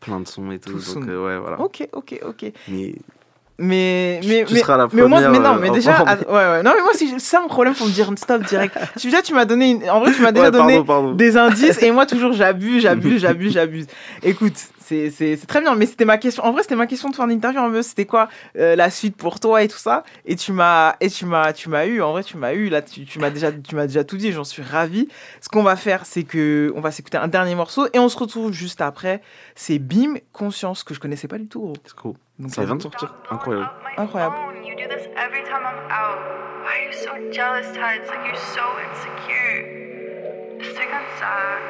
[0.00, 0.78] plein de sons et tout.
[0.78, 1.60] Donc, euh, ouais, voilà.
[1.60, 2.52] Ok, ok, ok.
[2.68, 2.94] Mais
[3.58, 5.92] Mais, Tu- mais, tu mais, seras la mais au moins, mais non, mais euh, déjà,
[6.02, 6.62] en- ah, ouais, ouais.
[6.64, 8.76] Non, mais moi, c'est ça mon problème pour me dire stop direct.
[8.98, 11.12] tu, déjà, tu m'as donné, une- en vrai, tu m'as déjà Ouais, donné pardon.
[11.12, 13.86] des indices et moi, toujours, j'abuse, j'abuse, j'abuse, j'abuse.
[14.24, 16.44] Écoute, c'est, très bien, mais c'était ma question.
[16.44, 18.28] En vrai, c'était ma question de faire une interview en mode, c'était quoi
[18.58, 20.02] euh, la suite pour toi et tout ça?
[20.26, 22.82] Et tu m'as, et tu m'as, tu m'as eu, en vrai, tu m'as eu, là,
[22.82, 25.08] tu, tu m'as déjà, tu m'as déjà tout dit, j'en suis ravi.
[25.40, 28.18] Ce qu'on va faire, c'est que on va s'écouter un dernier morceau et on se
[28.18, 29.22] retrouve juste après.
[29.54, 32.16] C'est Bim Conscience, que je connaissais pas du tout, gros.
[32.36, 32.46] C'est cool.
[32.46, 33.14] Donc, Ça vient de sortir.
[33.30, 33.70] Incroyable.
[33.96, 34.36] Incroyable.
[34.64, 36.18] You do this every time I'm out.
[36.64, 37.96] Why are you so jealous, Ty?
[37.96, 40.62] It's like you're so insecure.
[40.62, 41.62] Stick inside.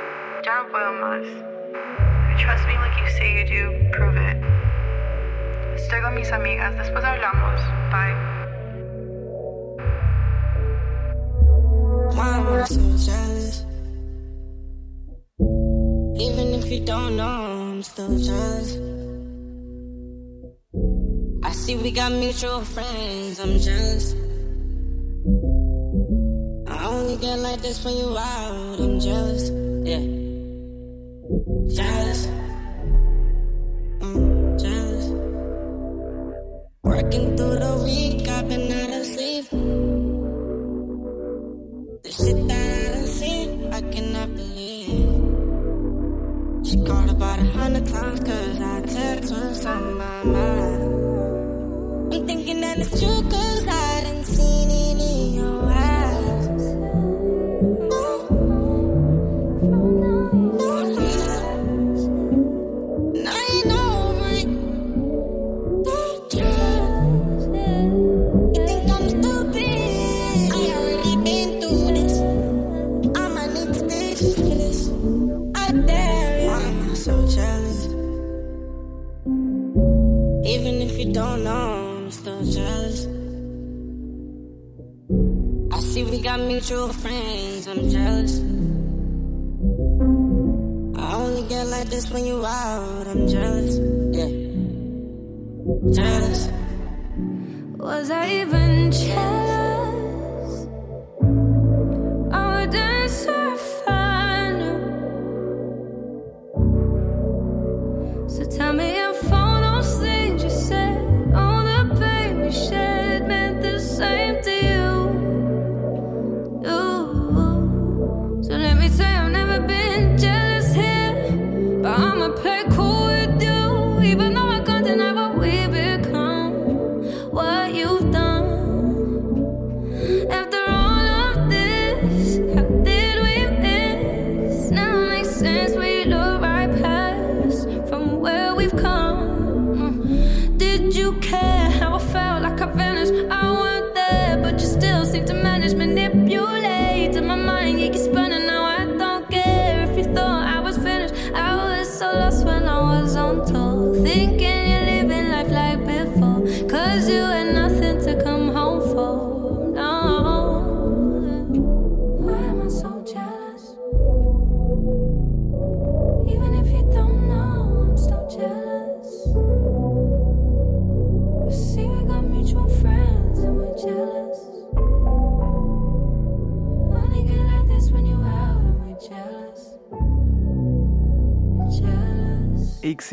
[0.45, 1.27] Ya no puedo más.
[1.27, 4.37] If you trust me like you say you do, prove it.
[5.77, 6.75] Estoy con mis amigas.
[6.77, 7.61] Después hablamos.
[7.91, 8.15] Bye.
[12.15, 13.65] Why am I so jealous?
[16.17, 18.94] Even if you don't know, I'm still jealous.
[21.45, 24.15] I see we got mutual friends, I'm jealous.
[26.67, 29.51] I only get like this when you out, I'm jealous.
[29.85, 30.01] Yeah.
[31.77, 32.27] Jealous.
[34.01, 35.07] Mm, jealous.
[36.83, 39.45] Working through the week, I've been out of sleep.
[42.05, 45.13] The shit that I done seen, I cannot believe.
[46.67, 50.74] She called about a hundred times cause I text what's on my mind.
[52.15, 53.54] I'm thinking that it's true cause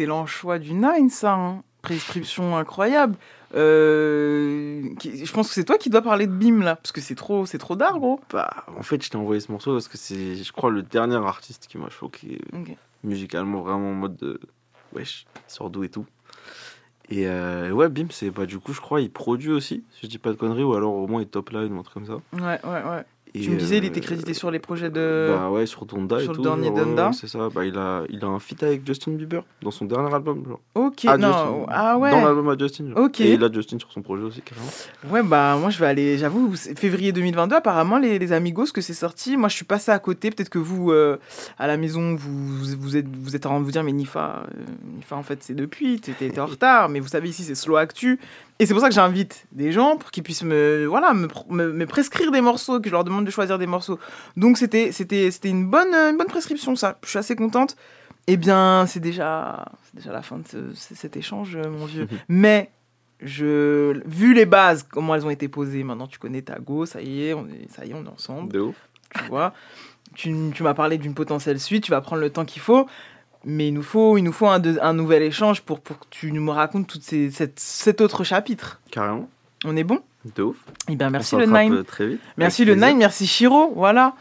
[0.01, 1.33] Excellent choix du Nine, ça.
[1.35, 1.63] hein.
[1.83, 3.15] Prescription incroyable.
[3.55, 7.01] Euh, qui- je pense que c'est toi qui dois parler de Bim là, parce que
[7.01, 8.19] c'est trop, c'est trop d'art, gros.
[8.31, 11.17] Bah, en fait, je t'ai envoyé ce morceau parce que c'est, je crois, le dernier
[11.17, 12.39] artiste qui m'a choqué
[13.03, 14.39] musicalement, vraiment en mode de
[14.93, 15.25] wesh,
[15.69, 16.05] d'où et tout.
[17.09, 20.07] Et euh, ouais, Bim, c'est bah, du coup, je crois, il produit aussi, si je
[20.07, 22.07] dis pas de conneries, ou alors au moins il top line ou un truc comme
[22.07, 22.21] ça.
[22.33, 23.03] Ouais, ouais, ouais.
[23.33, 25.33] Et, tu me disais, il euh, était crédité sur les projets de.
[25.33, 26.41] Bah ouais, sur Donda sur et le tout.
[26.41, 27.11] dernier genre, ouais, Donda.
[27.13, 27.47] c'est ça.
[27.53, 30.43] Bah, il, a, il a un feat avec Justin Bieber dans son dernier album.
[30.47, 30.59] Genre.
[30.75, 31.65] Ok, À non, Justin.
[31.69, 32.11] ah ouais.
[32.11, 32.89] Dans l'album à Justin.
[32.89, 32.97] genre.
[33.05, 33.21] Ok.
[33.21, 34.67] Et il a Justin sur son projet aussi, carrément.
[35.09, 38.93] Ouais, bah moi je vais aller, j'avoue, février 2022, apparemment les, les Amigos que c'est
[38.93, 41.17] sorti, moi je suis passé à côté, peut-être que vous, euh,
[41.57, 44.43] à la maison, vous, vous, êtes, vous êtes en train de vous dire, mais Nifa,
[44.45, 44.61] euh,
[44.97, 48.19] Nifa en fait c'est depuis, t'étais en retard, mais vous savez ici c'est slow actu,
[48.61, 51.73] et c'est pour ça que j'invite des gens pour qu'ils puissent me, voilà, me, me,
[51.73, 53.97] me prescrire des morceaux, que je leur demande de choisir des morceaux.
[54.37, 57.75] Donc c'était, c'était, c'était une, bonne, une bonne prescription ça, je suis assez contente.
[58.27, 61.85] Eh bien, c'est déjà, c'est déjà la fin de ce- ce- cet échange, euh, mon
[61.87, 62.07] vieux.
[62.29, 62.69] Mais
[63.19, 67.01] je, vu les bases, comment elles ont été posées, maintenant tu connais ta go, ça
[67.01, 68.53] y est, on est, ça y est, on est ensemble.
[68.53, 68.75] De ouf.
[69.15, 69.53] Tu vois,
[70.13, 72.87] tu, tu m'as parlé d'une potentielle suite, tu vas prendre le temps qu'il faut,
[73.45, 76.49] mais il nous faut, il nous faut un, nouvel échange pour, pour que tu nous
[76.51, 78.79] racontes tout cet autre chapitre.
[78.91, 79.29] Carrément.
[79.65, 79.99] On est bon?
[80.35, 80.57] De ouf.
[80.87, 81.73] Eh bien, merci On le Nine.
[81.73, 82.21] euh, très vite.
[82.37, 82.85] Merci Avec le.
[82.87, 84.13] Nine, merci Shiro, voilà.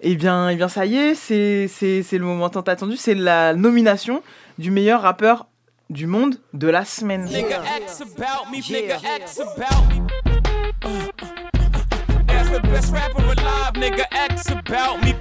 [0.00, 3.14] Eh bien, eh bien ça y est, c'est c'est- c'est le moment tant attendu, c'est
[3.14, 4.22] la nomination
[4.58, 5.46] du meilleur rappeur
[5.90, 7.24] du monde de la semaine.
[7.24, 8.46] Nigga X about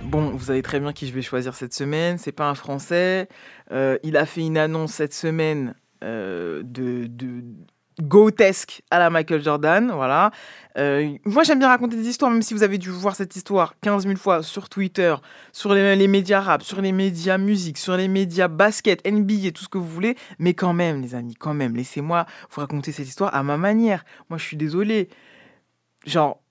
[0.03, 2.17] Bon, vous savez très bien qui je vais choisir cette semaine.
[2.17, 3.27] C'est pas un Français.
[3.71, 7.43] Euh, il a fait une annonce cette semaine euh, de, de
[8.01, 9.91] grotesque à la Michael Jordan.
[9.91, 10.31] Voilà.
[10.77, 13.75] Euh, moi, j'aime bien raconter des histoires, même si vous avez dû voir cette histoire
[13.81, 15.13] 15 000 fois sur Twitter,
[15.51, 19.63] sur les, les médias rap, sur les médias musique, sur les médias basket, NBA, tout
[19.63, 20.15] ce que vous voulez.
[20.39, 24.03] Mais quand même, les amis, quand même, laissez-moi vous raconter cette histoire à ma manière.
[24.29, 25.09] Moi, je suis désolé.
[26.05, 26.41] Genre,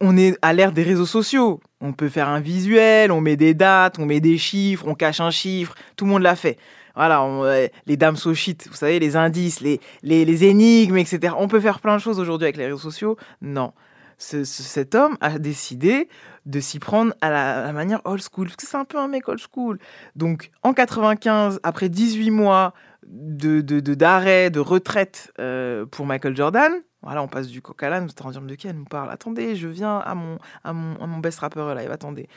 [0.00, 1.60] on est à l'ère des réseaux sociaux.
[1.80, 5.20] On peut faire un visuel, on met des dates, on met des chiffres, on cache
[5.20, 5.74] un chiffre.
[5.96, 6.56] Tout le monde l'a fait.
[6.94, 11.34] Voilà, euh, les dames so shit, vous savez, les indices, les, les, les énigmes, etc.
[11.38, 13.16] On peut faire plein de choses aujourd'hui avec les réseaux sociaux.
[13.40, 13.72] Non.
[14.18, 16.08] Ce- ce- cet homme a décidé
[16.44, 18.98] de s'y prendre à la, à la manière old school, parce que c'est un peu
[18.98, 19.78] un mec old school.
[20.16, 22.74] Donc, en 95, après 18 mois
[23.06, 26.72] de de- de- d'arrêt, de, retraite euh, pour Michael Jordan,
[27.02, 29.10] voilà, on passe du coq à l'âne, vous êtes en de qui elle nous parle
[29.10, 32.28] Attendez, je viens à mon, à mon, à mon best rapper live, attendez.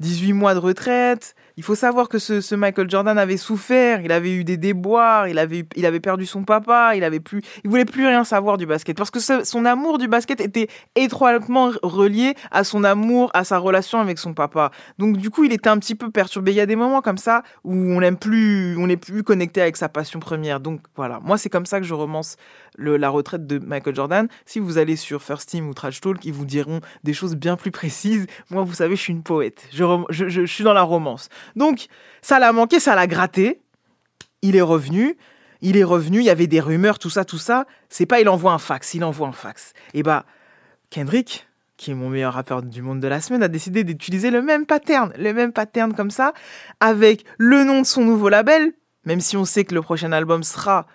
[0.00, 1.34] 18 mois de retraite.
[1.56, 5.38] Il faut savoir que ce, Michael Jordan avait souffert, il avait eu des déboires, il
[5.38, 8.66] avait, il avait perdu son papa, il avait plus, il voulait plus rien savoir du
[8.66, 13.58] basket parce que son amour du basket était étroitement relié à son amour, à sa
[13.58, 14.72] relation avec son papa.
[14.98, 16.50] Donc du coup, il était un petit peu perturbé.
[16.50, 19.62] Il y a des moments comme ça où on n'aime plus, on n'est plus connecté
[19.62, 20.58] avec sa passion première.
[20.58, 22.36] Donc voilà, moi c'est comme ça que je romance
[22.76, 24.28] le- la retraite de Michael Jordan.
[24.46, 27.56] Si vous allez sur First Team ou Trash Talk, ils vous diront des choses bien
[27.56, 28.26] plus précises.
[28.50, 29.64] Moi, vous savez, je suis une poète.
[29.72, 31.28] Je, je- suis dans la romance.
[31.56, 31.86] Donc,
[32.22, 33.60] ça l'a manqué, ça l'a gratté.
[34.42, 35.16] Il est revenu.
[35.62, 37.64] Il est revenu, il y avait des rumeurs, tout ça, tout ça.
[37.88, 39.72] C'est pas il envoie un fax, il envoie un fax.
[39.94, 40.26] Et bah,
[40.90, 41.46] Kendrick,
[41.78, 44.66] qui est mon meilleur rappeur du monde de la semaine, a décidé d'utiliser le même
[44.66, 46.34] pattern, le même pattern comme ça,
[46.80, 48.72] avec le nom de son nouveau label,
[49.04, 50.86] même si on sait que le prochain album sera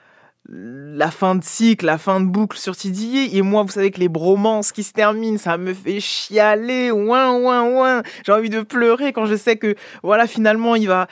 [0.51, 3.29] la fin de cycle, la fin de boucle sur TDI.
[3.37, 7.33] Et moi, vous savez que les bromances qui se terminent, ça me fait chialer, ouin,
[7.33, 8.03] ouin, ouin.
[8.25, 11.07] J'ai envie de pleurer quand je sais que, voilà, finalement, il va,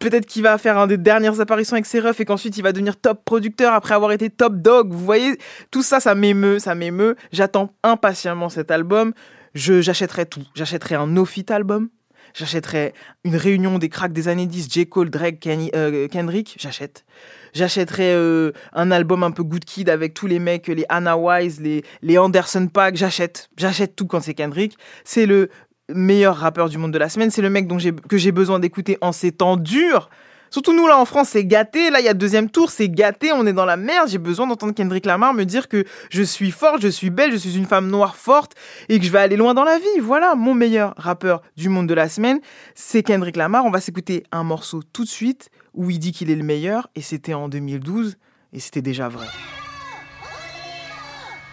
[0.00, 2.72] peut-être qu'il va faire un des dernières apparitions avec ses refs et qu'ensuite il va
[2.72, 4.92] devenir top producteur après avoir été top dog.
[4.92, 5.38] Vous voyez,
[5.70, 7.16] tout ça, ça m'émeut, ça m'émeut.
[7.32, 9.12] J'attends impatiemment cet album.
[9.54, 10.44] Je, j'achèterai tout.
[10.54, 11.88] J'achèterai un no-fit album.
[12.34, 14.86] J'achèterai une réunion des cracks des années 10, J.
[14.86, 16.56] Cole, Drake, euh, Kendrick.
[16.58, 17.04] J'achète.
[17.52, 21.60] J'achèterai euh, un album un peu good kid avec tous les mecs, les Anna Wise,
[21.60, 22.96] les, les Anderson Paak.
[22.96, 23.50] J'achète.
[23.56, 24.76] J'achète tout quand c'est Kendrick.
[25.04, 25.50] C'est le
[25.88, 27.30] meilleur rappeur du monde de la semaine.
[27.30, 27.78] C'est le mec dont
[28.08, 30.08] que j'ai besoin d'écouter en ces temps durs.
[30.52, 31.88] Surtout nous là en France, c'est gâté.
[31.88, 33.32] Là, il y a deuxième tour, c'est gâté.
[33.32, 34.10] On est dans la merde.
[34.10, 37.38] J'ai besoin d'entendre Kendrick Lamar me dire que je suis forte, je suis belle, je
[37.38, 38.52] suis une femme noire forte
[38.90, 40.00] et que je vais aller loin dans la vie.
[40.02, 42.38] Voilà, mon meilleur rappeur du monde de la semaine,
[42.74, 43.64] c'est Kendrick Lamar.
[43.64, 46.88] On va s'écouter un morceau tout de suite où il dit qu'il est le meilleur
[46.94, 48.16] et c'était en 2012
[48.52, 49.26] et c'était déjà vrai.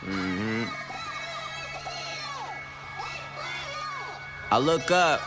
[0.06, 0.68] Mhm.
[4.52, 5.22] I look up.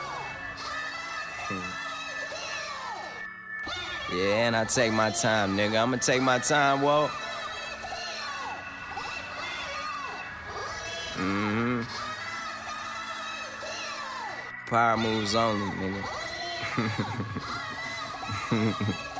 [4.12, 5.82] Yeah, and I take my time, nigga.
[5.82, 7.08] I'ma take my time, whoa.
[11.16, 11.82] hmm
[14.66, 16.02] Power moves only, nigga.
[18.52, 18.92] Mm-hmm.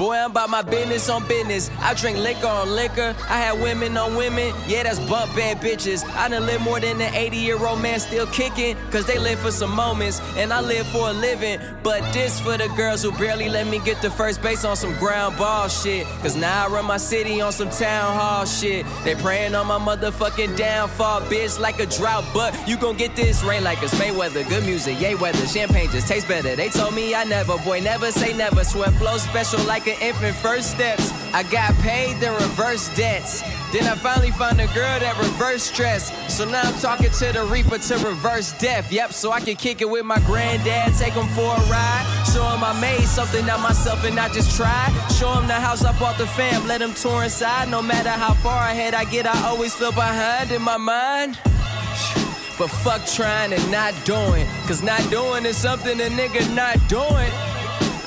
[0.00, 1.70] Boy, I'm about my business on business.
[1.78, 3.14] I drink liquor on liquor.
[3.28, 4.54] I had women on women.
[4.66, 6.08] Yeah, that's bump bad bitches.
[6.14, 8.78] I done live more than an 80 year old man still kicking.
[8.90, 11.60] Cause they live for some moments, and I live for a living.
[11.82, 14.94] But this for the girls who barely let me get to first base on some
[14.94, 16.06] ground ball shit.
[16.22, 18.86] Cause now I run my city on some town hall shit.
[19.04, 22.24] They praying on my motherfucking downfall, bitch, like a drought.
[22.32, 24.48] But you gon' get this rain like it's Mayweather.
[24.48, 25.46] Good music, yay weather.
[25.46, 26.56] Champagne just tastes better.
[26.56, 28.64] They told me I never, boy, never say never.
[28.64, 31.12] Sweat flow special like an infant first steps.
[31.32, 33.42] I got paid, then reverse debts.
[33.72, 36.10] Then I finally found a girl that reverse stress.
[36.34, 38.90] So now I'm talking to the Reaper to reverse death.
[38.92, 42.24] Yep, so I can kick it with my granddad, take him for a ride.
[42.32, 44.90] Show him I made something out myself and not just tried.
[45.18, 47.68] Show him the house I bought the fam, let him tour inside.
[47.68, 51.38] No matter how far ahead I get, I always feel behind in my mind.
[52.58, 54.46] But fuck trying and not doing.
[54.66, 57.59] Cause not doing is something a nigga not doing.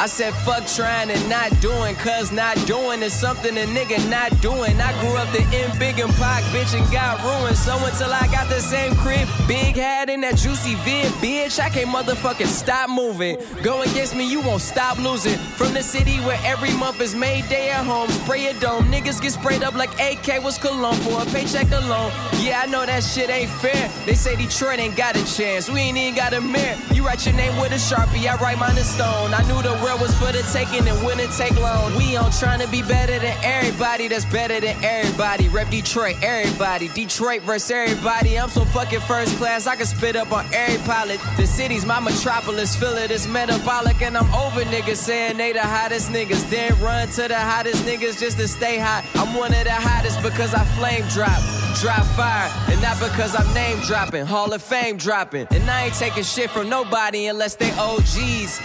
[0.04, 4.38] I said fuck trying and not doing, cause not doing is something a nigga not
[4.42, 4.82] doing.
[4.82, 7.56] I grew up the M Big and Pac, bitch, and got ruined.
[7.56, 11.70] So until I got the same crib, big hat in that juicy vid, bitch, I
[11.70, 13.38] can't motherfucking stop moving.
[13.62, 15.38] Go against me, you won't stop losing.
[15.38, 18.92] From the city where every month is made day at home, spray a dome.
[18.92, 22.12] Niggas get sprayed up like AK was cologne for a paycheck alone.
[22.42, 23.90] Yeah, I know that shit ain't fair.
[24.06, 25.70] They say Detroit ain't got a chance.
[25.70, 26.76] We ain't even got a mirror.
[26.92, 29.34] You write your name with a sharpie, I write mine in stone.
[29.34, 31.96] I knew the world was for the taking and wouldn't take long.
[31.96, 35.50] We on trying to be better than everybody that's better than everybody.
[35.50, 36.88] Rep Detroit, everybody.
[36.90, 38.40] Detroit versus everybody.
[38.40, 41.20] I'm so fucking first class, I can spit up on every pilot.
[41.38, 45.62] The city's my metropolis, feel it is metabolic, and I'm over niggas saying they the
[45.62, 46.50] hottest niggas.
[46.50, 49.06] Then run to the hottest niggas just to stay hot.
[49.16, 51.42] I'm one of the hottest because I flame drop,
[51.82, 55.48] drop fire, and not because I'm name dropping, Hall of Fame dropping.
[55.52, 58.60] And I ain't taking shit from nobody unless they OGs.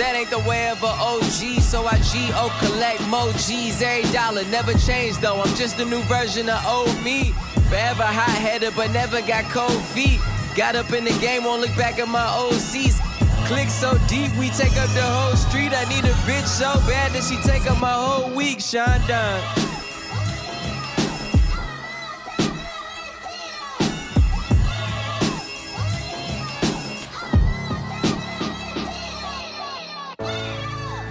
[0.00, 4.44] That ain't the way of a OG, so I G-O collect mo G's every dollar.
[4.44, 7.32] Never changed though, I'm just a new version of old me.
[7.68, 10.18] Forever hot headed, but never got cold feet.
[10.56, 12.98] Got up in the game, won't look back at my old seats.
[13.44, 15.72] Click so deep, we take up the whole street.
[15.76, 19.04] I need a bitch so bad that she take up my whole week, Sean.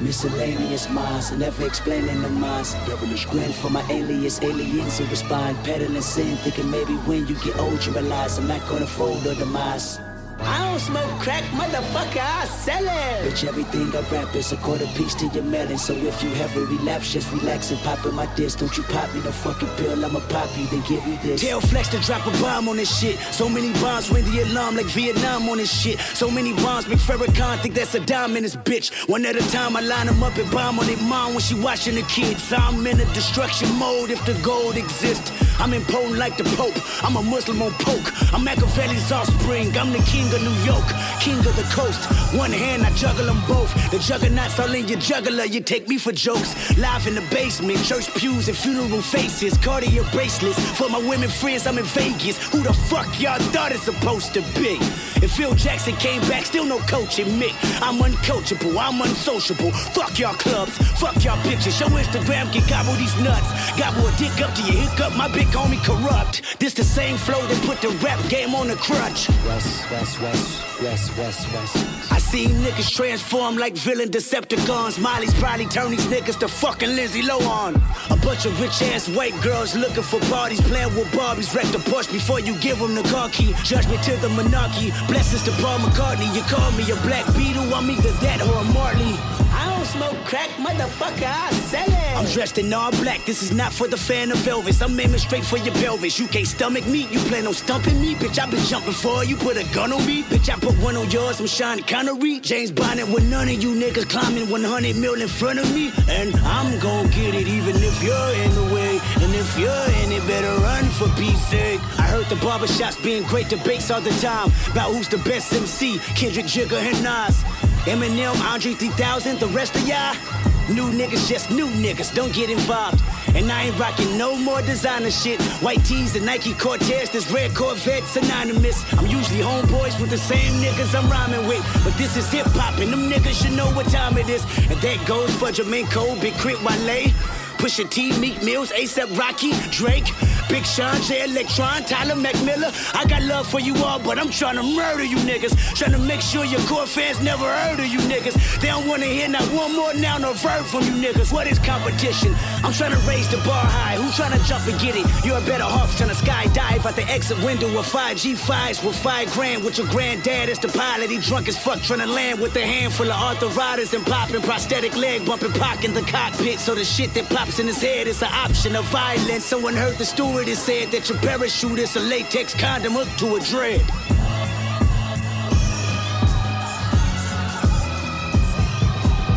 [0.10, 2.74] Miscellaneous minds, never explaining the minds.
[2.88, 5.56] Devilish grin for my alias, aliens who respond.
[5.64, 9.36] Peddling sin, thinking maybe when you get old you realize I'm not gonna fold or
[9.36, 10.00] demise.
[10.42, 13.32] I don't smoke crack, motherfucker, I sell it.
[13.32, 15.78] Bitch, everything I rap is a quarter piece to your melon.
[15.78, 18.60] So if you have a relapse, just relax and pop in my disc.
[18.60, 21.42] Don't you pop me no fucking pill, I'ma pop you, then give you this.
[21.42, 23.18] Tell Flex to drop a bomb on this shit.
[23.32, 26.00] So many bombs ring the alarm like Vietnam on this shit.
[26.00, 29.10] So many bombs make Farrakhan think that's a dime in this bitch.
[29.10, 31.56] One at a time, I line them up and bomb on their mom when she
[31.56, 32.54] watching the kids.
[32.54, 35.32] I'm in a destruction mode if the gold exists.
[35.60, 36.80] I'm impotent like the Pope.
[37.04, 38.34] I'm a Muslim on poke.
[38.34, 39.78] I'm Machiavelli's offspring.
[39.78, 40.88] I'm the king of New York,
[41.20, 42.04] king of the coast.
[42.36, 43.74] One hand, I juggle them both.
[43.92, 45.46] The juggernauts all in your juggler.
[45.46, 46.78] You take me for jokes.
[46.78, 49.58] Live in the basement, church pews and funeral faces.
[49.58, 51.68] Cartier bracelets for my women friends.
[51.68, 52.38] I'm in Vegas.
[52.52, 54.78] Who the fuck y'all thought it's supposed to be?
[55.22, 57.52] If Phil Jackson came back, still no coaching me.
[57.82, 59.72] I'm uncoachable, I'm unsociable.
[59.72, 61.80] Fuck y'all clubs, fuck y'all bitches.
[61.80, 63.50] Your Instagram can gobble these nuts.
[63.78, 65.16] Gobble a dick up to your hiccup.
[65.16, 66.60] My big homie corrupt.
[66.60, 69.30] This the same flow that put the rap game on the crutch.
[69.46, 72.12] West, west, west, west, west, west.
[72.12, 75.00] I seen niggas transform like villain Decepticons.
[75.00, 77.76] Molly's probably turn these niggas to fucking Lindsay Lohan.
[78.10, 81.54] A bunch of rich ass white girls looking for parties, playing with Barbies.
[81.56, 83.54] Wreck the Porsche before you give them the car key.
[83.64, 84.92] Judgment to the monarchy.
[85.08, 86.34] Blessings to Paul McCartney.
[86.36, 89.16] You call me a black beetle, I'm either that or a Marley.
[89.52, 91.99] I don't smoke crack, motherfucker, I sell it.
[92.20, 94.84] I'm dressed in all black, this is not for the fan of Elvis.
[94.84, 96.20] I'm aiming straight for your pelvis.
[96.20, 98.14] You can't stomach me, you plan on stumping me.
[98.14, 100.24] Bitch, I been jumping for you, put a gun on me.
[100.24, 102.42] Bitch, I put one on yours, I'm Sean Connery.
[102.42, 105.94] James Bonnet with none of you niggas climbing 100 mil in front of me.
[106.10, 109.00] And I'm gon' get it even if you're in the way.
[109.24, 111.80] And if you're in it, better run for peace sake.
[111.98, 116.00] I heard the barbershops being great debates all the time about who's the best MC,
[116.20, 117.44] Kendrick, Jigger, and Nas.
[117.88, 120.49] Eminem, Andre 3000, the rest of y'all.
[120.70, 123.02] New niggas, just new niggas, don't get involved.
[123.36, 125.42] And I ain't rocking no more designer shit.
[125.64, 128.86] White tees and Nike Cortez, this red Corvette synonymous.
[128.94, 131.64] I'm usually homeboys with the same niggas I'm rhyming with.
[131.84, 134.44] But this is hip hop, and them niggas should know what time it is.
[134.70, 137.12] And that goes for Jermaine Cole, Big Crit Wale.
[137.60, 140.08] Pusha T, Meek Mills, ASAP Rocky, Drake,
[140.48, 142.72] Big Sean, J Electron, Tyler McMillan.
[142.96, 145.54] I got love for you all, but I'm trying to murder you niggas.
[145.76, 148.62] Trying to make sure your core fans never heard of you niggas.
[148.62, 151.34] They don't wanna hear not one more noun or verb from you niggas.
[151.34, 152.34] What is competition?
[152.64, 153.96] I'm trying to raise the bar high.
[153.98, 155.06] Who trying to jump and get it?
[155.26, 159.32] You're a better off trying to skydive out the exit window of 5G5s with five
[159.34, 161.12] grand with your granddad as the pilot.
[161.12, 164.96] He drunk as fuck trying to land with a handful of arthritis and popping prosthetic
[164.96, 166.60] leg bumping pock in the cockpit.
[166.60, 169.46] So the shit that in his head is an option of violence.
[169.46, 173.40] Someone heard the stewardess said that your parachute is a latex condom hooked to a
[173.40, 173.82] dread.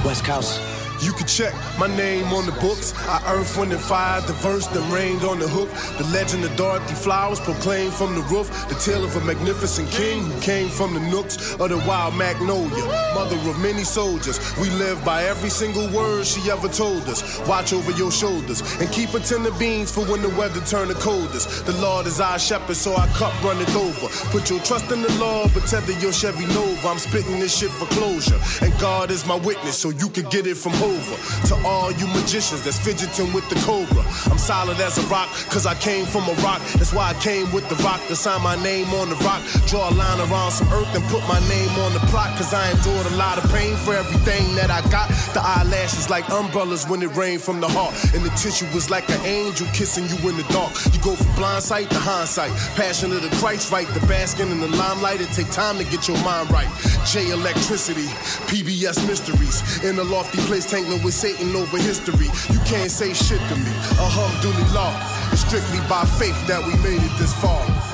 [0.04, 0.71] West Coast.
[1.02, 2.94] You can check my name on the books.
[3.08, 5.68] I earth, wind, and fire, the verse that rained on the hook.
[5.98, 8.48] The legend of Dorothy Flowers proclaimed from the roof.
[8.68, 12.84] The tale of a magnificent king who came from the nooks of the wild magnolia.
[13.14, 14.38] Mother of many soldiers.
[14.58, 17.20] We live by every single word she ever told us.
[17.48, 20.86] Watch over your shoulders and keep a tin of beans for when the weather turn
[20.86, 21.66] the coldest.
[21.66, 24.06] The Lord is our shepherd, so our cup runneth over.
[24.30, 26.88] Put your trust in the Lord, but tether your Chevy Nova.
[26.88, 28.38] I'm spitting this shit for closure.
[28.62, 31.16] And God is my witness, so you can get it from over.
[31.48, 34.04] To all you magicians that's fidgeting with the cobra.
[34.30, 36.60] I'm solid as a rock, cause I came from a rock.
[36.78, 39.42] That's why I came with the rock to sign my name on the rock.
[39.66, 42.36] Draw a line around some earth and put my name on the plot.
[42.36, 45.08] Cause I endured a lot of pain for everything that I got.
[45.34, 47.94] The eyelashes like umbrellas when it rained from the heart.
[48.14, 50.72] And the tissue was like an angel kissing you in the dark.
[50.92, 52.52] You go from blind sight to hindsight.
[52.76, 53.88] Passion of the Christ right.
[53.88, 55.20] The basking in the limelight.
[55.20, 56.68] It take time to get your mind right.
[57.06, 58.06] J Electricity,
[58.50, 59.62] PBS Mysteries.
[59.84, 62.26] In a lofty place, with Satan over history.
[62.52, 63.70] You can't say shit to me.
[63.98, 65.30] Alhamdulillah.
[65.32, 67.91] It's strictly by faith that we made it this far.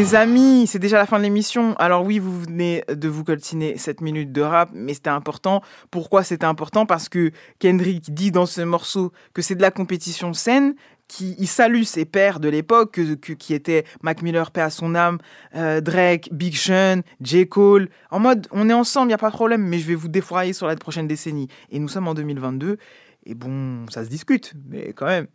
[0.00, 1.74] Les amis, c'est déjà la fin de l'émission.
[1.76, 5.60] Alors oui, vous venez de vous coltiner 7 minutes de rap, mais c'était important.
[5.90, 6.86] Pourquoi c'était important?
[6.86, 10.74] Parce que Kendrick dit dans ce morceau que c'est de la compétition saine,
[11.06, 14.70] qui il salue ses pères de l'époque, que, que- qui étaient Mac Miller, paix à
[14.70, 15.18] son âme,
[15.54, 17.46] euh, Drake, Big Sean, J.
[17.46, 19.94] Cole, en mode on est ensemble, il n'y a pas de problème, mais je vais
[19.96, 21.48] vous défroyer sur la prochaine décennie.
[21.70, 22.78] Et nous sommes en 2022,
[23.26, 25.26] et bon, ça se discute, mais quand même.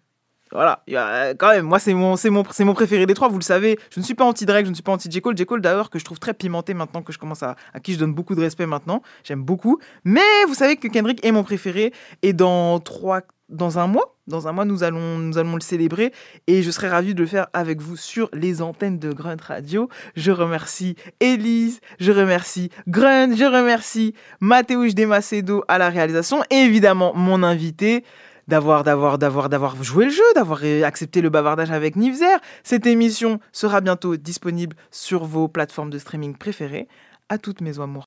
[0.56, 3.38] Voilà, euh, quand même, moi c'est mon, c'est mon, c'est mon préféré des trois, vous
[3.38, 3.78] le savez.
[3.92, 5.22] Je ne suis pas anti-Drake, je ne suis pas anti-J.
[5.22, 5.38] Cole.
[5.38, 5.46] J.
[5.46, 8.00] Cole d'ailleurs que je trouve très pimenté maintenant, que je commence à, à qui je
[8.00, 9.02] donne beaucoup de respect maintenant.
[9.24, 9.80] J'aime beaucoup.
[10.06, 11.92] Mais vous savez que Kendrick est mon préféré.
[12.22, 16.12] Et dans trois, dans un mois, dans un mois, nous allons, nous allons le célébrer.
[16.48, 19.90] Et je serai ravi de le faire avec vous sur les antennes de Grunt Radio.
[20.16, 26.44] Je remercie Elise, je remercie Grunt, je remercie Mathéouche Desmacedo à la réalisation.
[26.50, 28.04] Et évidemment, mon invité
[28.48, 32.40] d'avoir joué le jeu, d'avoir euh, accepté le bavardage avec Nivzer.
[32.64, 36.88] Cette émission sera bientôt disponible sur vos plateformes de streaming préférées.
[37.28, 38.04] À toutes mes amours.